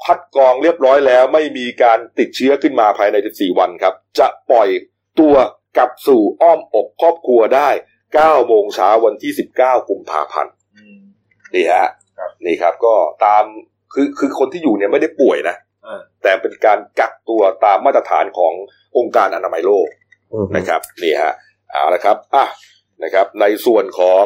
[0.04, 4.68] คัดกรองเรียบร้อยแล้วไม่มีการติดเชื้อขึ้นมาภายใน 14 วันครับ จะปล่อย
[5.20, 5.34] ตัว
[5.76, 7.68] กลับสู่อ้อมอกครอบครัวได้
[8.10, 11.00] 9 โมงเช้าวันที่ 19 กุมภาพันธ์อืม
[11.54, 13.44] นี่ฮะครับนี่ครับก็ตาม
[13.92, 15.69] คือคือคนที่อยู่เนี่ยไม่ได้ป่วยนะอ่า
[16.22, 18.52] แต่เป็นการกักตัวตามมาตรฐานของ
[18.98, 19.88] องค์การอนามัยโลก
[20.32, 21.34] อืมนะครับนี่ฮะ
[21.70, 22.46] เอาละครับอะ
[23.02, 24.24] นะครับ ในส่วนของ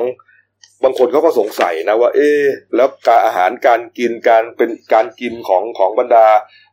[0.85, 2.43] บางคนเขาก็สงสัยนะว่า เอ๊ะ
[2.77, 6.27] แล้วการอาหารการกินการเป็นการกินของของบรรดา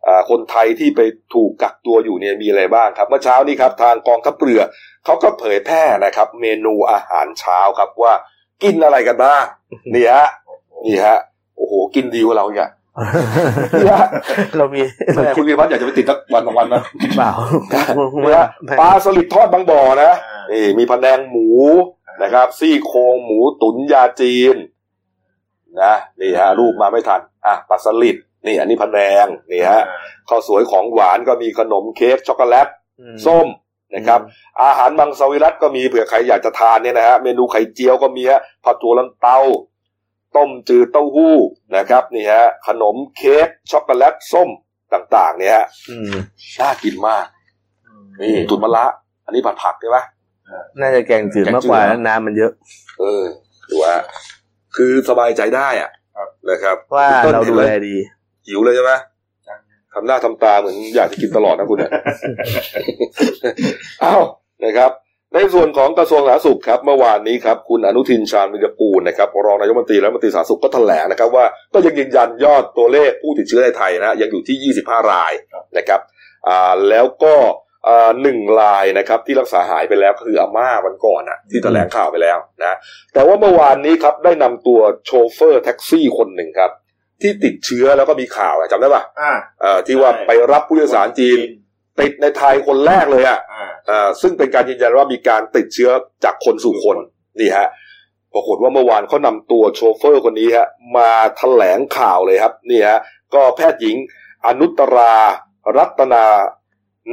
[0.07, 1.01] อ่าคนไทยที่ไป
[1.33, 4.61] ถูกกักตัวอยู่เนี่ยมีอะไรบ้างครับ เมื่อเช้านี้ครับทางกองทัพเรือ
[5.05, 8.13] เขาก็เผยแพร่นะครับ เมนูอาหารเช้าครับว่า
[8.63, 9.43] กินอะไรกันบ้าง
[9.93, 10.27] นี่ฮะ
[10.85, 11.17] นี่ฮะ
[11.57, 12.79] โอ้โหกินดีกว่าเราอีกอะนี่ฮะ
[14.57, 14.81] เรามี
[15.15, 16.81] แม่คุณวีรพัฒน์อยากจะไปติดสักวันสองวันนะ
[17.17, 17.31] เปล่า
[18.21, 18.45] เนี่ย
[18.79, 21.47] ปลาสลิดทอดบางบ่อนะอ่านี่มีพะแนงหมู
[22.23, 24.55] นะครับ ซี่โครงหมูตุ๋นยาจีน
[25.81, 29.81] นะนี่ฮะรูปมาไม่ทันอะปลาสลิดนี่ อันนี้พะแนงนี่ฮะ
[30.29, 32.67] ข้าวสวยของหวานก็มีขนมเค้กช็อกโกแลต
[33.25, 33.47] ส้ม
[33.95, 34.19] นะครับ
[34.63, 39.39] อาหารมังสวิรัตก็มีเผื่อใครอยากจะทานเนี่ยนะฮะเมนูไข่เจียวก็มีฮะผัดถั่วลันเตา
[40.35, 41.35] ต้มจืดเต้าหู้
[41.77, 44.49] นะครับนี่ฮะขนมเค้กช็อกโกแลตส้ม
[44.93, 46.11] ต่างๆ เนี่ยฮะอืม
[46.59, 47.25] น่ากินมาก
[48.21, 48.85] นี่ตุ๋นมะระ
[49.25, 49.99] อันนี้ผัดผักใช่ไหม
[50.79, 52.51] น่าจะแกงจืดมากกว่าแกงจืดเหรอน้ำมันเยอะ
[52.99, 53.23] เออ
[53.69, 53.95] ดูว่า
[54.75, 57.95] คือสบายใจได้อะครับนะครับว่าคุณต้นเราห็ดูนไหมแลดี
[58.47, 58.93] หิวเลยใช่ไหม
[59.47, 59.59] จัง
[59.93, 61.91] ทำหน้าทำตาเหมือนอยากจะกินตลอดนะคุณเนี่ย
[64.03, 64.21] อ้าว
[64.65, 64.91] นะครับ
[65.35, 75.33] ในส่วนของกระทรวงสาธารณสุขครับเมื่อวานนี้ครับคุณอนุทินชาญวิรกูลนะครับรองนายกรัฐมนตรีและรัฐมนตรีสาธารณสุขก็แถลงนะครับว่าก็ยังยืนยันยอดตัวเลขผู้ติดเชื้อในไทยนะยังอยู่ที่ 25 ราย
[75.77, 75.99] นะครับ
[76.47, 77.35] อ่าแล้วก็
[77.87, 82.77] อ่าหนึ่งรายนะครับที่รักษาหายไปแล้วก็คืออาม่าวันก่อนอะที่แถลงข่าวไปแล้วนะ
[83.13, 86.71] แต่ว่าเมื่อวานนี้ครับได้นำตัวโชเฟอร์แท็กซี่คนหนึ่งครับ
[87.21, 91.39] ที่ติดเชื้อแล้วก็มีข่าวอะจำได้ปะอ่าเอ่อที่ว่าใช่ไปรับผู้โดยสารจีน
[92.01, 95.91] ติดในไทยคนแรกเลยอะอ่าอ่าซึ่งเป็นการยืนยันว่ามีการติดเชื้อ
[96.23, 96.97] จากคนสู่คน
[97.39, 97.67] นี่ฮะ
[98.33, 102.99] ปรากฏว่าเมื่อวานเขานำตัวโชเฟอร์คนนี้ฮะมาแถลงข่าวเลยครับนี่ฮะ
[103.33, 103.97] ก็แพทย์หญิง
[104.47, 105.15] อนุตรา
[105.77, 106.25] รัตนา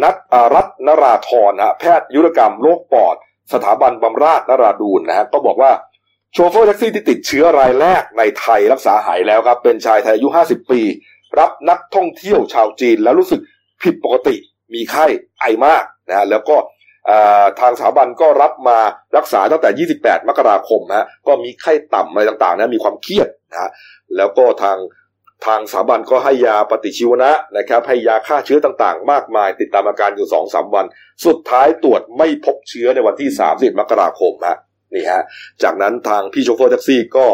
[0.02, 3.16] นัทอ่ารัตนราธรฮะแพทย์ยุรกรรมโรคปอด
[3.52, 5.72] สถาบันบำราศนราดูนนะฮะก็บอกว่า
[6.32, 10.80] โชเฟอร์แท็กซี่ที่ติดเชื้อรายแรกในไทยรักษาหายแล้วครับ เป็นชายไทยอายุ 50 ปี
[11.38, 13.40] รับนักท่องเที่ยวชาวจีนแล้วรู้สึก
[13.82, 14.36] ผิดปกติ
[14.74, 15.06] มีไข้
[15.40, 16.56] ไอมากนะแล้วก็
[17.60, 18.78] ทางสถาบันก็รับมา
[19.16, 23.70] รักษาตั้งแต่ 28 มกราคมฮะก็มีไข้ต่ำอะไรต่างๆนะมีความเครียดนะ
[24.16, 24.78] แล้วก็ทาง
[25.46, 30.86] ทางสถาบันก็ให้ยาปฏิชีวนะนะครับให้ยาฆ่าเชื้อต่างๆ มากมาย ติดตามอาการอยู่2-3วัน
[31.26, 34.58] สุดท้ายตรวจไม่พบเชื้อในวันที่ 30 มกราคมฮะ
[34.94, 35.22] นี่ฮะ
[35.62, 37.26] จากนั้นทางพี่โชเฟอร์แท็กซี่ก็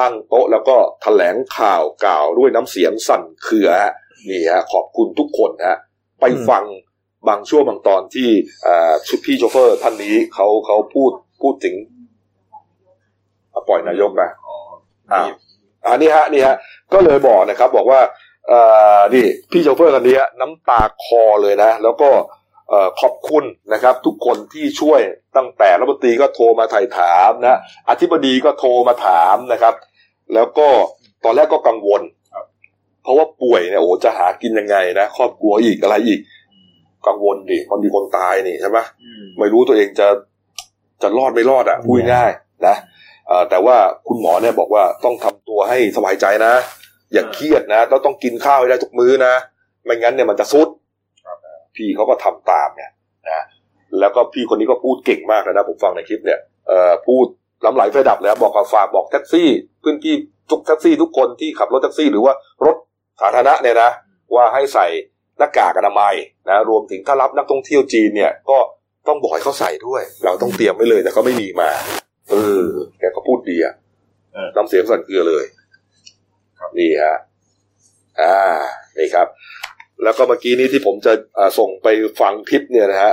[0.00, 3.92] ตั้งโต๊ะแล้วก็แถลงข่าวกล่าวด้วยน้ำเสียงสั่นเครือฮะ
[4.28, 5.76] นี่ฮะขอบคุณทุกคนฮะ
[6.20, 6.64] ไปฟัง
[7.28, 8.28] บางช่วงบางตอนที่
[8.62, 11.74] เอ่อชุดพี่โชเฟอร์ท่านนี้เขาเขาพูดพูดถึง
[13.52, 14.56] อะปล่อยนายกนะอ๋อ
[15.12, 15.22] อ่า
[15.86, 16.56] อันนี้ฮะนี่ฮะ
[16.92, 18.00] ก็เลยบอกนะครับ บอกว่า
[18.48, 18.60] เอ่
[18.98, 22.10] อนี่พี่โชเฟอร์คนนี้น้ำตาคอเลยนะ แล้วก็
[22.68, 25.00] เอ่อขอบคุณนะครับ ทุกคนที่ช่วย
[25.36, 29.74] ตั้งแต่รัฐมนตรีก็โทรมาไถ่ถามนะอธิบดีก็โทรมาถามนะครับ
[30.34, 30.68] แล้วก็
[31.24, 32.17] ตอนแรกก็กังวลค
[33.08, 36.20] รับเพราะว่าป่วยเนี่ยโอ้จะหากินยังไงนะครอบครัวอีกอะไรอีก
[37.06, 40.08] กังวลดิมันมีคนตายนี่ใช่ไหมอืมไม่รู้ตัวเองจะ
[41.02, 42.76] จะรอดไม่รอดอะพูดง่ายๆนะ
[43.26, 43.76] เอ่อแต่ว่า
[44.08, 46.52] คุณหมอเนี่ยบอกว่าต้องทำตัวให้สบายใจนะ
[47.12, 49.34] อย่าเครียดนะแล้วต้องกินข้าวให้ได้ทุกมื้อนะ
[49.84, 50.68] ไม่งั้นเนี่ยมันจะซุด
[51.26, 51.38] ครับ
[51.76, 52.90] พี่เขาก็ทำตามเนี่ย
[53.28, 53.42] นะ
[54.00, 57.26] แล้วก็พี่คนนี้ก็พูดเก่งมากเลยนะผมฟังในคลิปเนี่ยเอ่อพูด
[57.64, 59.48] ล้ำไหลไฟดับแล้วบอกกับฝากบอกแท็กซี่
[59.80, 60.14] เพื่อนพี่
[60.50, 62.34] ทุกแท็กซี่ทุกคนที่ขับรถแท็กซี่ หรือว่า
[62.66, 62.76] รถ
[63.20, 63.90] สาธารณะเนี่ยนะ
[64.34, 64.86] ว่าให้ใส่
[65.38, 66.14] หน้ากากอนามัย
[66.48, 68.58] นะรวมถึงถ้ารับนักท่องเที่ยวจีนเนี่ยก็
[69.08, 71.70] ต้องบอกให้เขาใส่ด้วย เราต้องเตรียมไว้เลยแต่เขาไม่มีมา
[72.30, 72.66] เออ
[72.98, 73.74] แกก็พูดดีอะ
[74.32, 75.44] เออน้ำเสียงสั่นเครือเลย
[76.58, 77.16] ครับนี่ฮะ
[78.20, 78.34] อ่า
[78.98, 79.28] นี่ครับ
[80.02, 81.88] แล้วก็เมื่อกี้นี้ที่ผมจะอ่าส่งไป
[82.20, 83.12] ฟังคลิปเนี่ยนะฮะ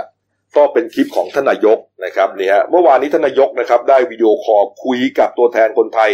[0.57, 6.09] ก็เป็นคลิปของท่านนายกนะครับนี่ฮะเมื่อวานนี้ท่านนายกนะครับ ได้วิดีโอคอลคุยกับตัวแทนคนไทย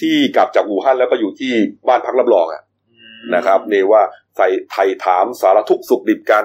[0.00, 1.52] ที่กลับจากอู่ฮั่นแล้วก็อยู่ที่
[1.88, 2.62] บ้านพักรับรองอะ
[3.34, 4.02] นะครับนี่ว่า
[4.36, 6.44] ใส่ไทยถามสารทุกข์สุขดิบกัน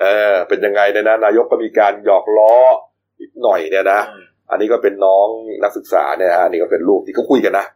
[0.00, 2.54] เออเออเป็นยังไงเนี่ยนะนายกก็มีการหยอกล้อ
[3.20, 5.26] นิดหน่อยเนี่ยนะอืมอันนี้ก็เป็นน้อง
[5.62, 7.66] นักศึกษาเนี่ยฮะอันนี่ก็เป็นรูปที่เขาคุยกันนะ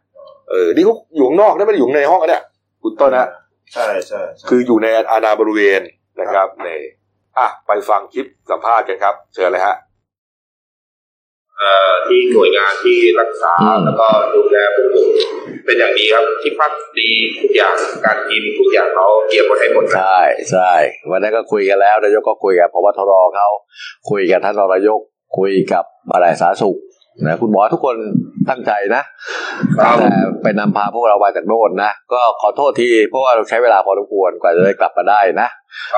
[0.49, 2.43] เออนี่เขาอยู่ข้างนอกนะไม่ได้อยู่ในห้องกันเนี่ย
[2.83, 3.27] คุณต้นนะ
[3.73, 5.81] ใช่ใช่ใช่คืออยู่ในอาณาบริเวณ
[6.21, 6.79] นะครับนี่
[7.37, 9.92] อะไปฟังคลิปสัมภาษณ์กันครับ เชิญเลยฮะอ่อ
[12.07, 15.07] ที่หน่วยงานที่รักษาอืมแล้วก็ดูแลพวกผม
[15.65, 20.21] เป็นอย่างดีครับที่พักดีทุกอย่างการกินทุกอย่างเขาเตรียมไว้ให้หมดครับใช่
[20.51, 20.73] ใช่
[21.11, 23.47] วันนั้นก็คุยกันแล้วนายกก็คุยกับพบทรเขา
[24.09, 24.99] คุยกับท่านรองนายก
[25.37, 26.77] คุยกับอะไรสาธารณสุข
[27.25, 27.95] นะคุณหมอทุกคน
[28.49, 29.01] ตั้งใจนะ
[29.79, 30.09] ครับแต่
[30.43, 35.49] ไปนำพาพวกเรามาจากโน่นนะก็ขอโทษทีเพราะว่าเราใช้เวลาพอสมควรกว่าจะได้กลับมาได้นะ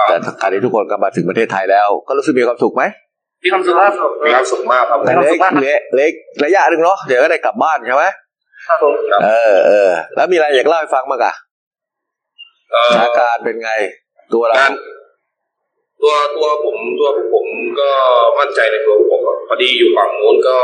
[0.08, 2.84] แต่คราวนี้ทุกคนก็มาถึงประเทศไทยแล้ว ก็รู้สึกมีความสุขไหม
[3.46, 3.92] มีความสุขมาก
[4.26, 6.12] มีความสุขมากครับแต่เล็กเล็กเล็ก
[6.44, 8.06] ระยะหนึ่งเนาะเดี๋ยวก็ได้กลับบ้านใช่ไหม
[8.68, 11.34] ครับผมครับเออเออแล้วมีอะไรอยากเล่าให้ฟังบ้างอะ
[12.72, 13.72] เอ่อสถานการณ์เป็นไง
[14.34, 14.74] ตัวเราการ
[16.02, 17.48] ตัวตัวผมตัวผม
[17.80, 17.90] ก็
[18.40, 20.58] มั่นใจในตัวผมอะพอดีอยู่ฝั่งนู้นก็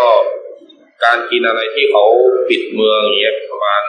[1.04, 2.04] การกินอะไรที่เขา
[2.50, 3.82] ปิดเมืองอย่างเงี้ยประมาณ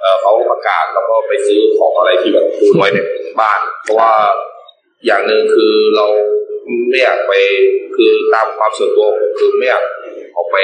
[0.00, 2.98] เอ่อเขาประกาศแล้วก็ไปซื้อของอะไรที่แบบดูไว้ใน
[3.40, 4.12] บ้าน เพราะว่า
[5.06, 6.06] อย่างหนึ่งคือเรา
[6.88, 7.32] ไม่อยากไป
[7.94, 9.84] คือตามความส่วนตัวผมคือไม่อยาก
[10.36, 10.58] ออกไป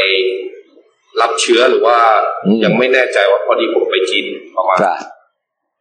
[1.20, 1.96] รับเชื้อหรือว่า
[2.64, 4.94] ยังไม่แน่ใจว่าพอดีผมไปจีนประมาณจ้ะ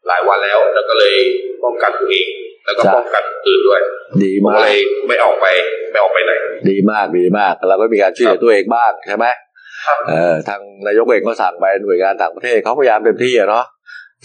[0.08, 1.15] หลายวันแล้ว แล้วก็เลย
[1.63, 2.27] ป้องกันตัวเอง
[2.65, 3.82] แล้วก็จ้ะป้องกันคนอื่นด้วย
[4.23, 5.47] ดีผมมาก็กเลยไม่ออกไป
[5.91, 6.32] ไม่ออกไปไหน
[6.69, 9.25] ดีมากดีมากเราก็มีการช่วยเหลือตัวเองบ้างใช่ไหม
[9.86, 13.65] ครับเออทางนายกเองก็สั่งไปหน่วยงานต่างประเทศเขาพยายามเต็มที่อะเนาะ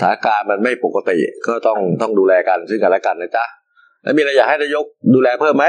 [0.01, 3.45] สถานการณ์มันไม่ปกติก็ต้องต้องดูแลกันซึ่งกันและกันนะจ๊ะ
[4.05, 5.67] แล้วมีอะไรอยากให้นายกดูแลเพิ่มไหม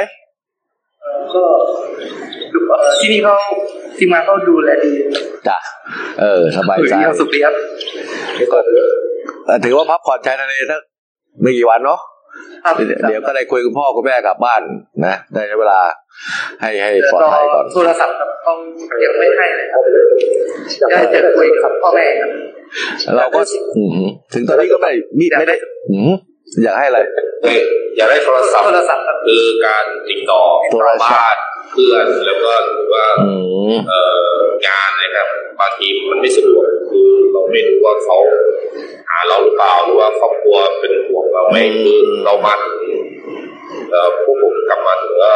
[1.33, 1.43] ก็
[2.53, 3.35] ดูเอ่อที่นี่เขา
[3.97, 4.91] ทีมงานเขาดูแลดี
[5.47, 5.57] จ้ะ
[6.21, 7.53] เออสบายใจมีความสุขดีครับ
[8.53, 10.81] ก็เออถือว่าพักผ่อนชายทะเลสัก
[11.41, 11.99] ไม่กี่วันเนาะ
[12.65, 14.61] ครับเดี๋ยวเดี๋ยวก็ได้คุยกับคุณพ่อคุณแม่กลับบ้าน
[15.05, 15.79] นะได้ใช้เวลา
[16.61, 18.57] ให้ให้ปลอดรอภัยก่อนโทรศัพท์ครับต้อง
[19.05, 19.81] ยังไม่ให้เลยครับ
[20.81, 22.31] จะจะคุยกับพ่อแม่ครับ
[23.17, 23.39] เราก็
[23.77, 25.55] อืมถึงตอนนี้ก็ไม่มีไม่ได้
[25.91, 26.13] อืม
[26.63, 26.99] อยากให้อะไร
[27.43, 27.57] เอ้ย
[27.95, 31.37] อยากได้โทรศัพท์โทรศัพท์ครับคือการติดต่อโทรศัพท์บ้าน
[31.71, 33.29] เพื่อนแล้วก็หรือว่าอื
[33.73, 34.01] มเอ่
[34.35, 35.27] องานนะครับ
[35.59, 38.17] บางทีมันไม่สะดวกคือเราไม่รู้ว่าเขา
[39.09, 42.77] หาเราหรือเปล่าหรือว่าครอบครัวเป็นห่วงเราไหมคือเรามาถึง
[43.91, 45.33] เอ่อพวกผมกลับมาถึงก็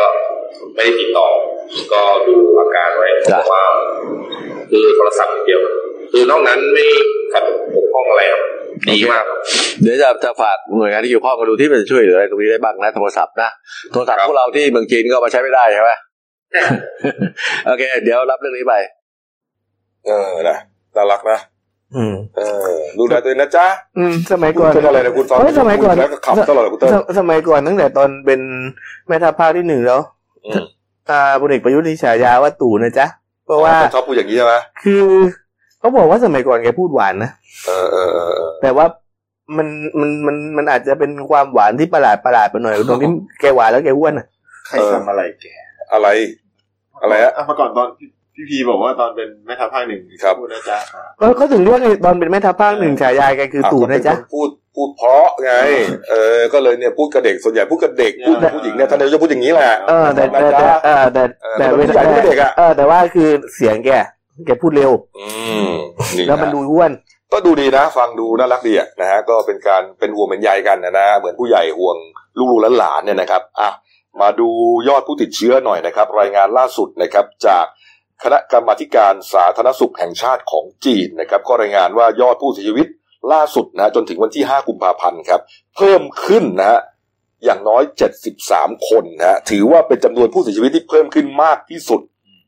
[0.74, 1.28] ไม่ได้ติดต่อ
[1.94, 3.64] ก็ดูอาการไว้เพจ้ะราะว่า
[4.72, 5.62] คือโทรศัพท์อย่างเดียว
[6.12, 6.86] คือนอกนั้นไม่
[7.34, 7.44] ขัด
[7.76, 8.42] บกพร่องอะไรครับ
[8.88, 9.38] ดีมากครับ
[9.82, 13.50] เดี๋ยวจะจะฝากหน่วยงานที่เกี่ยวข้องมาดูที่มันจะช่วยเหลืออะไรตรงนี้ได้บ้างนะโทรศัพท์นะ
[13.92, 15.92] โทรศัพท์ครับพวกเราที่เมืองจีนก็เอามาใช้ไม่ได้ใช่ไหม
[16.52, 16.78] ใช่ครับ
[17.68, 18.74] โอเค เดี๋ยวรับเรื่องนี้ไป
[20.06, 20.58] เออนะ
[20.96, 21.40] น่ารักนะ
[21.96, 23.66] อืมเออดูแลตัวเองนะจ๊ะ
[23.98, 28.40] อืม สมัยคุก่ณอนเป็นอะไรนะคุณฟังเฮ้ยสมัยก่อนแล้วก็ขับตลอดเลยคุณเติ้ลสสมัยก่อนตั้งแต่ตอนเป็น
[29.08, 30.00] แม่ทัพภาคที่หนึ่งแล้ว
[30.46, 30.64] อืม
[31.10, 33.06] อ่าพลเอกประยุทธ์นี่ฉายาว่าตู่นะจ๊ะ
[33.46, 35.04] เพราะว่าชอบพูดอย่างนี้ใช่ไหมคือ
[35.80, 37.32] เขาบอกว่าสมัยก่อนแกพูดหวานนะ
[37.68, 38.86] เออเออเออเออแต่ว่า
[39.58, 39.68] มัน
[40.00, 43.10] มันมันมันอาจจะเป็นความหวานที่ประหลาดประหลาดไปหน่อยตรงที่
[43.42, 44.28] แกหวานแล้วแกอ้วนอะ
[44.68, 45.46] ใครทำอะไรแก
[45.94, 46.08] อะไร
[47.02, 55.54] อะไรอะเมื่อก่อนตอนพี่พี่พีบอกว่าตอนเป็นแม่ทัพภาคหนึ่งครับพูดนะจ๊ะอ่าก็เขาถึงเรียกไงตอนเป็นแม่ทัพภาคหนึ่งฉายาแกคือตู่นะจ๊ะก็เป็คพูดพูดเพราะไง
[56.10, 61.24] เออ ก็เลยเนี่ยพูดกับเด็กส่วนใหญ่พูดกับเด็กพูดกับผู้หญิงเนี่ยท่านนายกจะพูดอย่างนี้แหละเออแต่แต่แต่เออแต่
[61.58, 63.92] แต่เออเวแต่ลาผู้ใหญ่ไม่เด็กอะเออแต่ว่าคือเสียงแก
[64.46, 65.28] แกพูดเร็ว อื
[65.70, 65.74] ม
[66.18, 66.92] นี่แล้วมันฮะดูอ้วน
[67.34, 71.96] ก็ดูดีนะ ฟังดูน่ารักดีอะนะฮะก็เป็นการเป็นห่วงเป็นใยกันนะนะเหมือนผู้ใหญ่ห่วง
[72.38, 73.70] ลูกๆหลานๆเนี่ยนะครับอะ
[74.22, 74.50] มาดู
[74.88, 77.66] ยอดผู้ติดเชื้อหน่อยนะครับ รายงานล่าสุดนะครับจาก
[78.24, 82.88] คณะกรรมาธิการสาธารณสุขแห่งชาติของจีนนะครับ ก็รายงานว่ายอดผู้เสียชีวิต
[83.34, 85.42] ล่าสุดนะจนถึงวันที่ 5 กุมภาพันธ์ครับ
[85.78, 86.80] เพิ่มขึ้นนะฮะ
[87.46, 87.84] อย่างน้อย
[88.36, 92.02] 73 คนนะฮะถือว่าเป็นจำนวนผู้เสียชีวิตที่เพิ่มขึ้นมากที่สุด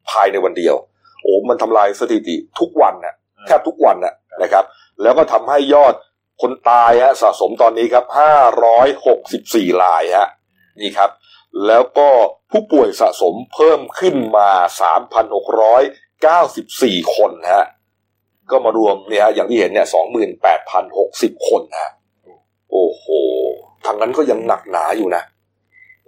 [0.10, 0.75] ภายในวันเดียว
[1.21, 3.15] โอ้มันทำลายสถิติทุกวันนะ
[3.47, 4.65] แทบทุกวันนะนะครับ
[5.01, 5.93] แล้วก็ทำให้ยอด
[6.41, 8.05] คนตายฮะสะสมตอนนี้ครับ
[8.93, 10.27] 564รายฮะ
[10.81, 11.10] นี่ครับ
[11.67, 12.10] แล้วก็
[12.51, 14.49] ผู้ป่วยสะสมเพิ่มขึ้นมา
[16.21, 17.65] 3,694คนฮะ
[18.51, 19.88] ก็มารวมเนี่ยฮะอย่างที่เห็นเนี่ย
[20.67, 21.89] 28,060คนฮะ
[22.71, 23.05] โอ้โห
[23.86, 25.23] ทางนั้นก็ยังหนักหนาอยู่นะ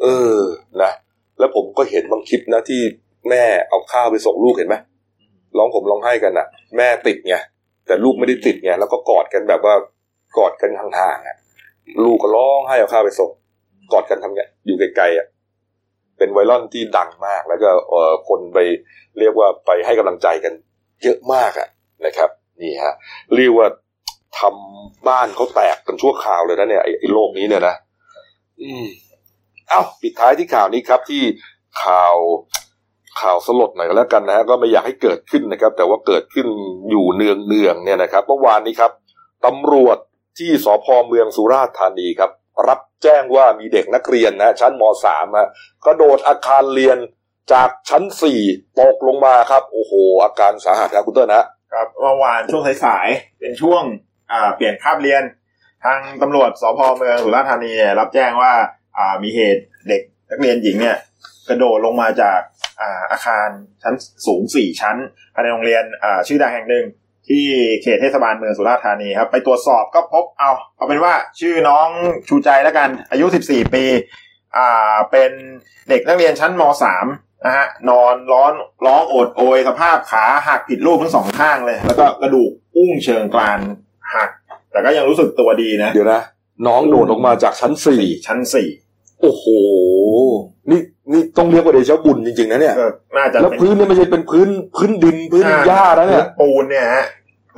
[0.02, 0.06] เอ
[0.38, 0.40] อ
[0.82, 0.92] นะ
[1.40, 2.82] แล้วผมก็เห็นบางคลิปนะที่
[3.30, 4.76] แม่เอาข้าวไปส่งลูกเห็นไหม
[5.58, 7.36] ร้องผมร้องไห้กันอะ แม่ติดไง
[7.88, 9.76] แต่ลูกไม่ได้ติดไงแล้วก็กอดกันแบบว่า
[10.38, 11.38] กอดกันห่างๆอะ
[12.04, 13.32] ลูกก็ร้องไห้เอาข้าวไปส่ง
[13.94, 15.28] กอดกันทำเนี้ยอยู่ไกลๆอะ
[16.18, 18.60] เป็นไวรัลที่ดังมาก แล้วก็เอ่อคนไป
[19.20, 20.54] เรียกว่าไปให้กำลังใจกัน
[21.04, 21.68] เยอะมากอะ
[22.06, 22.30] นะครับ
[22.62, 22.94] นี่ฮะ
[23.36, 23.68] เรียกว่า
[24.40, 27.76] ทำบ้านเขาแตกกันชั่วคราวเลยนะเนี่ยไอ้ไอ้โลกนี้เนี่ยนะ
[28.62, 28.86] อืม
[29.70, 31.24] เอ้า ปิดท้ายที่ข่าวนี้ครับที่
[31.84, 32.16] ข่าว
[33.22, 36.48] ข่าวสลดหน่อยก็แล้วกันนะฮะก็ไม่อยากให้เกิดขึ้นนะครับ แต่ว่าเกิดขึ้น
[36.90, 38.92] อยู่เนืองเนืองเนี่ยนะครับเมื่อวานนี้ครับ
[39.46, 39.98] ตำรวจ
[40.40, 42.32] ที่สพเมืองสุราษฎร์ธานีครับ
[42.68, 45.50] รับแจ้งว่ามีเด็กนักเรียนนะชั้นมสามฮะ
[45.86, 46.98] กระโดดอาคารเรียน
[47.54, 48.42] จากชั้นสี่
[48.80, 53.84] ตกลงมาครับ โอ้โห อาการสาหัสครับคุณเติ้ลนะครับเมื่อวานช่วงสายๆเป็นช่วง
[54.32, 55.24] อ่าเปลี่ยนคาบเรียน
[55.84, 58.52] ทางตำรวจสพเมืองสุราษฎร์ธานีรับแจ้งว่า
[58.98, 60.98] อ่ามีเหตุเด็กนักเรียนหญิงเนี่ย
[61.50, 62.40] กระโดดลงมาจาก
[62.82, 63.48] อ่าอาคาร
[63.84, 63.96] ชั้น
[64.28, 64.98] สูงสี่ชั้น
[65.34, 66.86] ภายในโรงเรียนอ่าชื่อดังแห่งหนึ่ง
[67.28, 67.46] ที่
[67.82, 71.88] เขตเทศบาลเมืองสุราษฎร์ธานีครับ ไปตรวจสอบก็พบเอาเอาเป็นว่าชื่อน้อง
[72.28, 73.84] ชูใจแล้วกัน อายุ 14 ปี
[74.58, 75.32] อ่าเป็น
[75.90, 76.64] เด็กนักเรียนชั้นม
[77.04, 78.54] .3 นะฮะนอนร้อน
[78.86, 83.60] ร้องโอดโอยสภาพขาหักผิดรูปทั้งสองข้างเลย แล้วก็กระดูกอุ้งเชิงกราน
[84.16, 84.30] หัก
[84.72, 86.22] แต่ก็ยังรู้สึกตัวดีนะ เดี๋ยวนะ
[86.68, 88.70] น้องโดดลงมาจากชั้นสี่ชั้นสี่
[89.22, 89.46] โอ้โห
[90.72, 92.88] นี่ นี่ต้องเรียกว่าเดชะบุญจริงๆนะเนี่ยก็
[93.18, 97.06] น่าจะแล้วเป็นพื้นเนี่ยไม่ใช่เป็นพื้นพื้นดินพื้นหญ้าแล้วเนี่ยปูนเนี่ยฮะ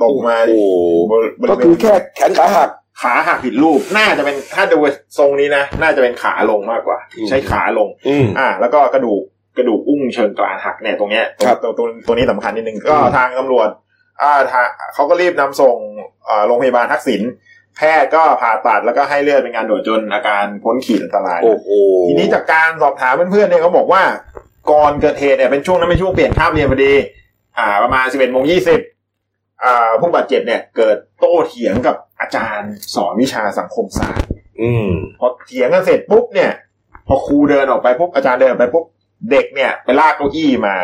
[0.02, 0.74] ตกมาโอ้โห
[1.10, 2.70] บริเวณก็คือแค่แขนขาหัก
[3.02, 4.78] ขาหักผิดรูป น่าจะเป็นถ้าดู
[5.18, 9.22] ทรงนี้นะ น่าจะเป็นขาลงมากกว่าอืมใช้ขาลงอืมอ่า แล้วก็กระดูก
[9.58, 13.68] กระดูกอุ้งเชิงกรานหักเนี่ยตรงเนี้ยครับตัวตัวตัวนี้สำคัญนิดนึงก็อืมทางตำรวจ
[14.22, 15.76] อ่าทางเขาก็รีบนำส่ง
[16.28, 17.22] อ่าโรงพยาบาลทักษิณ
[17.76, 21.68] แพทย์ก็ผ่าตัดแล้วก็ให้เลือดเป็นการด่วนจนอาการพ้นขีดอันตราย โอ้โห
[22.08, 24.02] ทีนี้จากการสอบถามเพื่อนๆเนี่ยเขาบอกว่า
[24.70, 26.92] ก่อนเกิดเหตุเนี่ยเป็นช่วงนั้นเป็นช่วงเปลี่ยนคาบเรียนพอดี
[27.58, 28.80] อ่า ประมาณสิบเอ็ดโมงยี่สิบ
[29.64, 34.28] อ่าผู้บาดเจ็บเนี่ย เกิดโต้เถียงกับอาจารย์สอนวิชาสังคมศาสตร์
[34.60, 36.50] อืมพอเถียงกันเสร็จปุ๊บเนี่ย
[37.06, 38.84] พอครูเดินออกไปปุ๊บอาจารย์เดินออกไปปุ๊บ
[39.30, 40.76] เด็กเนี่ย ไปลากเก้าอี้มา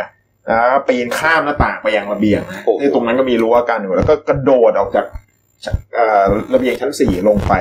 [0.46, 5.31] แล้วปีนข้ามหน้าต่างไปยังระเบียงนะโอ้โหที่ตรงนั้นก็มีรั้วกันอยู่แล้วก็กระโดดออกจากเอ่อ
[6.54, 7.52] ระเบียงชั้นสี่ลงไป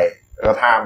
[0.44, 0.82] แล้วท่าม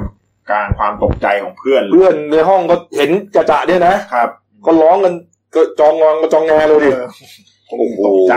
[0.50, 4.30] กลางความตกใจของเพื่อน เพื่อนในห้องก็เห็นจะจะๆเนี่ยนะครับ
[4.66, 5.14] ก็ร้องกัน
[5.56, 6.90] ก็จองงองมาจองแงเลยดิ
[7.70, 8.34] โอ้โหตกใจ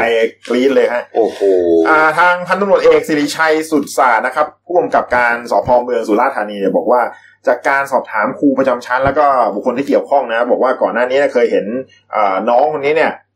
[0.49, 1.41] กรี๊ดเลยฮะโอ้โห
[1.89, 7.01] อ่าทางพันตำรวจเอกสิริชัยสุดศาสตร์นะครับ ผู้กำกับการสพเมืองสุราษฎร์ธานีเนี่ยบอกว่า
[7.47, 11.67] จากการสอบถามครูประจำชั้น แล้วก็บุคคลที่เกี่ยวข้องนะ บอกว่าก่อนหน้านี้เคยเห็น
[12.15, 13.27] อ่าน้องคนนี้เนี่ยอ่า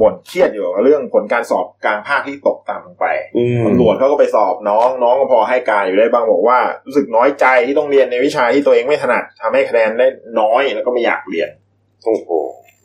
[0.00, 3.06] บ่นเครียดอยู่กับเรื่องผลการสอบกลางภาคที่ตกต่ำลงไป
[3.36, 10.06] อืมตำรวจเขาก็ไปสอบน้องน้องก็พอให้การอยู่ได้บ้างบอกว่ารู้สึกน้อยใจที่ต้องเรียนในวิชาที่ตัวเองไม่ถนัดทำให้คะแนนได้
[10.40, 11.48] น้อยแล้วก็ไม่อยากเรียน
[12.04, 12.30] โอ้โห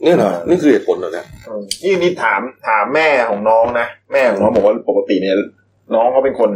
[0.04, 5.36] เนี่ยนะนี่คือเหตุผลเหรอเนี่ยอืมนี่นี่ถามถามแม่ของน้องนะ แม่ของน้องบอกว่าปกติเนี่ย
[5.94, 6.52] น้องเขาเป็นคน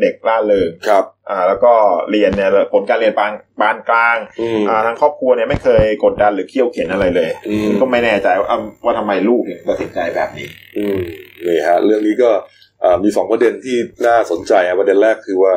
[0.00, 1.72] เด็กร่าเริงครับ อ่า แล้วก็
[2.10, 11.00] เรียนเนี่ยผลการเรียนปานปานกลางอืมอ่าทางครอบครัวเนี่ยไม่เคยกดดันหรือเคี่ยวเข็นอะไรเลยอืมก็ไม่แน่ใจว่าอะว่าทำไมลูกถึงตัดสินใจแบบนี้ อืม
[11.46, 12.30] นี่ฮะ เรื่องนี้ก็
[12.84, 15.54] อ่ามีสองประเด็นที่น่าสนใจอะประเด็นแรกคือว่า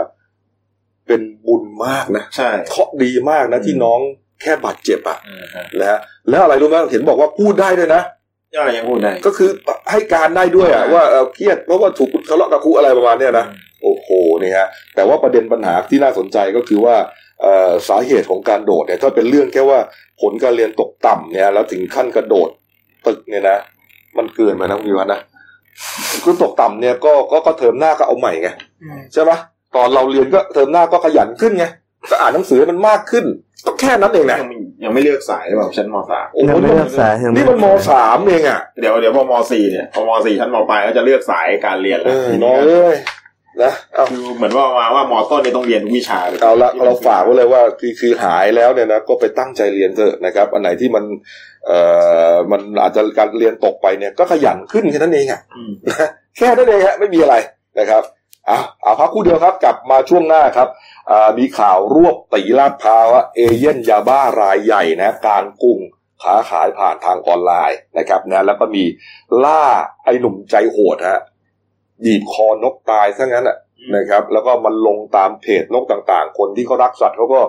[1.08, 4.00] เป็นบุญมากนะใช่เคราะห์ดีมากนะที่น้อง
[4.42, 6.00] แค่บาดเจ็บอะอืมฮะนะฮะ
[6.30, 8.02] แล้วอะไรรู้ไหมเห็นบอกว่าพูดได้ด้วยนะ
[8.56, 9.50] ย่ายังพูดได้ก็คือ
[9.92, 13.46] ให้การได้ด้วยอะว่าเอ่อเครียดเพราะว่าถูกทะเลาะกับครูอะไรประมาณเนี้ยนะ
[13.84, 14.08] โอ้โห
[14.42, 16.96] นี่ฮะแต่ว่าประเด็นปัญหาที่น่าสนใจก็คือว่า
[17.42, 19.80] เอ่อสาเหตุของการโดดเนี่ยถ้าเป็นเรื่องแค่ว่า
[20.22, 22.50] ผลการเรียนตกต่ำเนี่ย แล้วถึงขั้นกระโดด
[23.08, 23.58] ตึกเนี่ยนะ
[24.18, 25.22] มันเกินไปนะคุณวิวัฒน์นะ
[26.24, 28.50] คือตกต่ำเนี่ยก็ก็ก็เทอมหน้าก็เอาใหม่ไง
[29.14, 29.38] ใช่ปะ
[29.76, 31.66] ตอนเราเรียนก็เทอมหน้าก็ขยันขึ้นไง
[32.10, 33.26] ก็อ่านหนังสือให้มันมากขึ้น
[33.66, 34.38] ก็แค่นั้นเองนะ
[34.86, 42.98] ยังไม่ยังไม่เลือกสายหรือเปล่าชั้นมสามโอ้โหยังไม่เลือกสายยังไม่ นี่มันมสามเองอะเดี๋ยวเดี๋ยวพอมสี่เนี่ยพอมสี่ชั้นมปลายก็จะเลือกสายการเรียนเอแล้วอทีน้นี้องก็เอ้ย
[43.64, 51.04] นะเอาคือเหมือนว่ามาว่ามต้นเนี่ยต้องเรียนทุกวิชาเลย เอาละเราฝากไว้เลยว่าคือคือหายแล้วเนี่ยนะก็ไปตั้งใจเรียนเถอะนะครับ อันไหนที่มัน
[51.68, 51.80] เอ่
[52.32, 55.72] อมันอาจจะการเรียนตกไปเนี่ยก็ขยันขึ้นแค่นั้นเองอะ อืม
[56.38, 57.36] แค่นั้นเองฮะไม่มีอะไร
[57.80, 58.04] นะครับ
[58.48, 60.93] เอาเอาพักครู่เดียวครับกลับมาช่วงหน้าครับอ่า
[61.38, 65.80] มีข่าวรวบตีลาดพร้าวเอเย่นยาบ้ารายใหญ่นะการกุ้ง
[66.24, 68.84] ค้าขายผ่านทางออนไลน์นะครับนะแล้วก็มี
[69.44, 69.64] ล่า
[70.04, 71.22] ไอ้หนุ่มใจโหดฮะ
[72.04, 73.58] บีบคอนกตายซะงั้นอะ
[73.96, 77.42] นะครับ แล้วก็มันลงตามเพจนกต่างๆ คนที่เขารักสัตว์เขาก็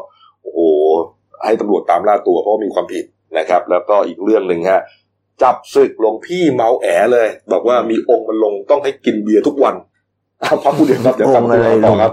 [0.43, 0.61] โอ้โห
[1.45, 3.05] ให้ตำรวจตามล่าตัวเพราะมีความผิด
[3.39, 4.83] นะครับ แล้วก็อีกเรื่องหนึ่งฮะ
[5.43, 9.75] จับศึกหลวงพี่เมาแอเลย บอกว่ามีองค์มันลงต้องให้กินเบียร์ทุกวัน
[10.65, 12.13] พักผู้เดียวครับเดี๋ยวกฟังงคุอะณไรต่อครับ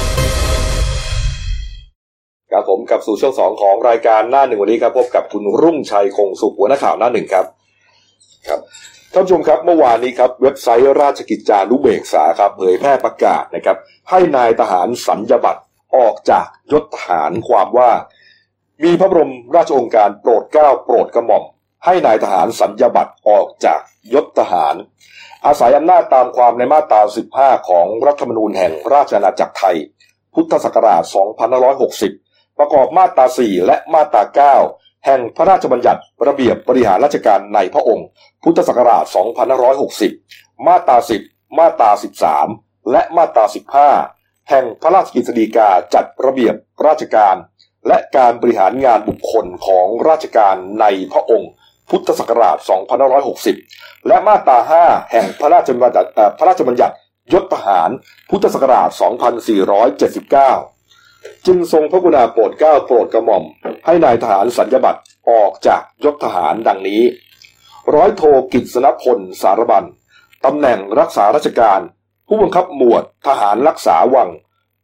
[2.51, 7.45] ครับผมกับสู่ช่วงสองของรายการหน้าหนึ่งวันนี้ครับพบกับคุณรุ่งชัยคงสุขหัวหน้าข่าวหน้าหนึ่งครับ
[8.47, 8.59] ครับ
[9.13, 13.77] ท่านผู้ชมครับเมื่อวานนี้ครับเว็บไซต์ราชกิจจานุเบกษาครับเผยแพร่ประกาศนะครับ
[14.09, 15.61] ให้นายทหารสัญญบัตร
[15.97, 17.91] ออกจากยศทหารความว่า
[18.83, 21.43] มีพระบรมราชโองการโปรดเกล้าโปรดกระหม่อม
[21.85, 23.79] ให้นายทหารสัญญบัตรออกจาก
[24.13, 24.75] ยศทหาร
[25.45, 27.01] อาศัยอำนาจตามความในมาตรา
[27.35, 29.77] 15 ของรัฐธรรมนูญแห่งราชอาณาจักรไทย
[30.33, 31.03] พุทธศักราช
[31.67, 32.20] 2560
[32.61, 38.07] ประกอบมาตรา 4 และมาตรา 9 แห่งพระราชบัญญัติระเบียบบริหารราชการในพระองค์
[38.43, 39.03] พุทธศักราช
[39.85, 40.97] 2560 มาตรา
[41.27, 41.89] 10 มาตรา
[42.39, 43.45] 13 และมาตรา
[43.97, 46.55] 15 แห่งพระราชกฤษฎีกาจัดระเบียบ
[46.87, 47.35] ราชการ
[47.87, 51.51] และการบริหารงานบุคคลของราชการในพระองค์
[51.89, 52.57] พุทธศักราช
[53.31, 56.95] 2560 และมาตรา 5 แห่งพระราชบัญญัติพระราชบัญญัติ
[57.33, 57.89] ยศทหาร
[58.29, 58.89] พุทธศักราช
[60.71, 60.80] 2479
[61.45, 63.43] จึงทรงพระกุณาโปรดเกล้าโปรดกระหม่อม
[63.85, 67.01] ให้นายทหารสัญญบัตรออกจากยศทหารดังนี้
[67.95, 69.85] ร้อยโทกิษณพลสารบัน
[70.45, 71.79] ตำแหน่งรักษาราชการ
[72.27, 74.29] ผู้บังคับหมวดทหารรักษาวัง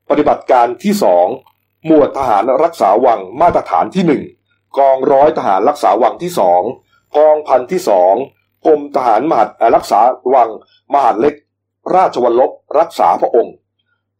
[0.10, 1.28] ปฏิบัติการที่สอง
[1.86, 4.24] หมวดทหารรักษาวังมาตรฐานที่หนึ่ง
[4.78, 6.62] กองร้อยทหารรักษาวังที่สอง
[7.18, 8.14] กองพันที่สอง
[8.66, 10.00] กรมทหารมหาดรักษา
[10.34, 10.50] วัง
[10.94, 11.36] มหาดเล็ก
[11.96, 13.54] ราชวัลลบรักษาพระองค์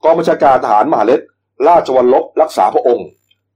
[0.04, 1.22] กองบัญชาการทหารมหาเล็ก
[1.68, 3.08] ราชวัลลบรักษาพระองค์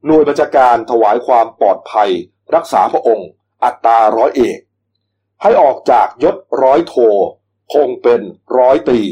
[0.06, 2.10] หน่วยบัญชาการถวายความปลอดภัย
[2.56, 3.28] รักษาพระองค์
[3.64, 4.60] อัตราร้อยเอก
[5.42, 6.96] ให้ออกจากยศร้อยโท
[7.74, 8.22] คงเป็น
[8.58, 9.04] ร้อยตรี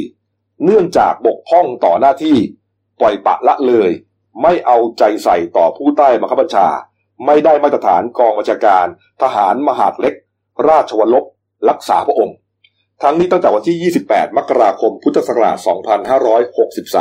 [0.64, 2.38] เนื่องจากบกพร่องต่อหน้าที่
[3.00, 3.92] ปล่อยปะละเลย
[4.42, 6.68] ไม่เอาใจใส่ต่อผู้ใต้บังคับบัญชา
[7.26, 8.86] ไม่ได้มาตรฐานกองบัญชาการ
[9.22, 10.16] ทหารมหาดเล็ก
[10.68, 11.26] ราชวัลลบ
[11.70, 12.36] รักษาพระองค์
[13.04, 15.58] ทั้งนี้ตั้งแต่วันที่ 28 มกราคม พุทธศักราช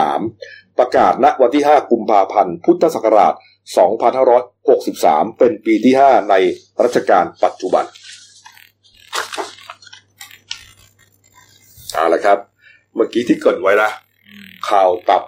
[0.06, 3.34] 2563 ประกาศณวันที่ 5 กุมภาพันธ์ พุทธศักราช
[4.56, 6.34] 2563 เป็นปีที่ 5 ใน
[6.84, 7.84] รัชกาลปัจจุบัน
[11.94, 12.38] เอาละครับ
[12.94, 13.90] เมื่อกี้ที่เกริดไว้นะ
[14.70, 15.22] ข่าวตับ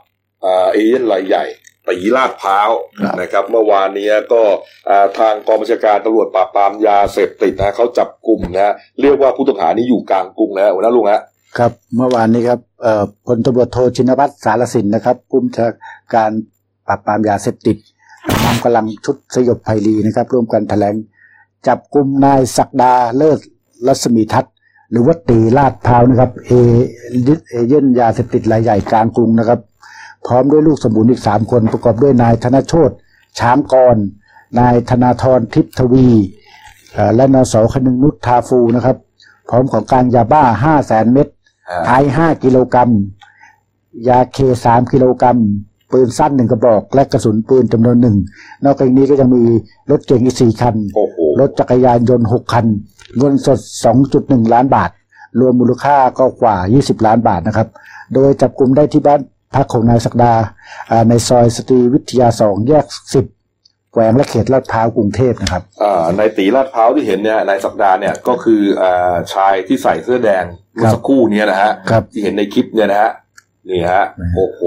[0.44, 1.44] อ่าเอเย่นรายใหญ่
[1.88, 2.70] ตีลาดพร้าว
[3.00, 4.42] ครับนะครับ เมื่อวานนี้ก็
[4.88, 11.22] อ่าทางกองบัญชาการตำรวจปราบปรามยาเสพติดนะเขาจับกลุ่มนะเรียกว่าผู้ต้องหานี้อยู่กลางกรุงนะหัวหน้าลุงฮะ
[11.58, 12.60] ครับเมื่อวานนี้ครับ
[13.26, 15.68] พลตำรวจโทชินวัตรสารสินนะครับผู้บัญชา
[16.14, 16.30] การ
[16.86, 17.76] ปราบปรามยาเสพติด
[18.44, 20.94] นำกำลังชุดสยบภัยรีนะครับ ร่วมกันแถลง
[21.66, 23.38] จับกลุ่มนายศักดาเลิศ
[23.86, 24.54] รัศมีทัศน์
[24.90, 26.50] หรือว่าตีลาดพร้าวนะครับเอ
[27.48, 29.60] เอเย่นยาเสพติดรายใหญ่กลางกรุงนะครับ
[30.26, 32.90] พร้อมด้วยลูกสมุนอีกสามคนประกอบด้วยนายธนโชต
[33.38, 33.96] ช้างกร
[34.58, 36.08] นายธนาธรทิพทวี
[37.16, 38.96] และนสคนึงนุชทาฟูนะครับ
[39.48, 41.28] พร้อมของกลารยาบ้าห้าแสนเม็ด
[41.86, 42.90] ไอห้ากิโลกรัม
[44.08, 45.38] ยาเคสามกิโลกรัม
[45.92, 48.16] ปืนสั้นหนึ่งกระบอก และกระสุนปืนจำนวนหนึ่ง
[48.64, 49.42] นอกจากนี้ก็ยังมี
[49.90, 52.66] รถเก๋งอีกสี่คันโอ้โหรถจักรยานยนต์หกคัน
[53.18, 54.90] เงินสดสองจุดหนึ่งล้านบาท
[55.40, 57.68] รวมมูลค่าก็กว่า20ล้านบาทนะครับ
[58.14, 59.20] โดยจับกลุ่มได้ที่บ้าน
[59.54, 60.32] พักของนายศักดา
[60.90, 63.24] อ่าในซอยสตรีวิทยาสองแยกสิบ
[63.92, 73.12] แขวงและเขตลาดพร้าวกรุงเทพนะครับอ่าในตีลาดพร้าวที่เห็นเนี่ยนายสัปดาห์เนี่ยก็คืออ่าชายที่ใส่เสื้อแดงเมื่อสักครู่เนี้นะฮะครับที่เห็นในคลิปเนี่ยนะฮะ
[73.70, 74.60] นี่ฮะนะฮะโอ้โห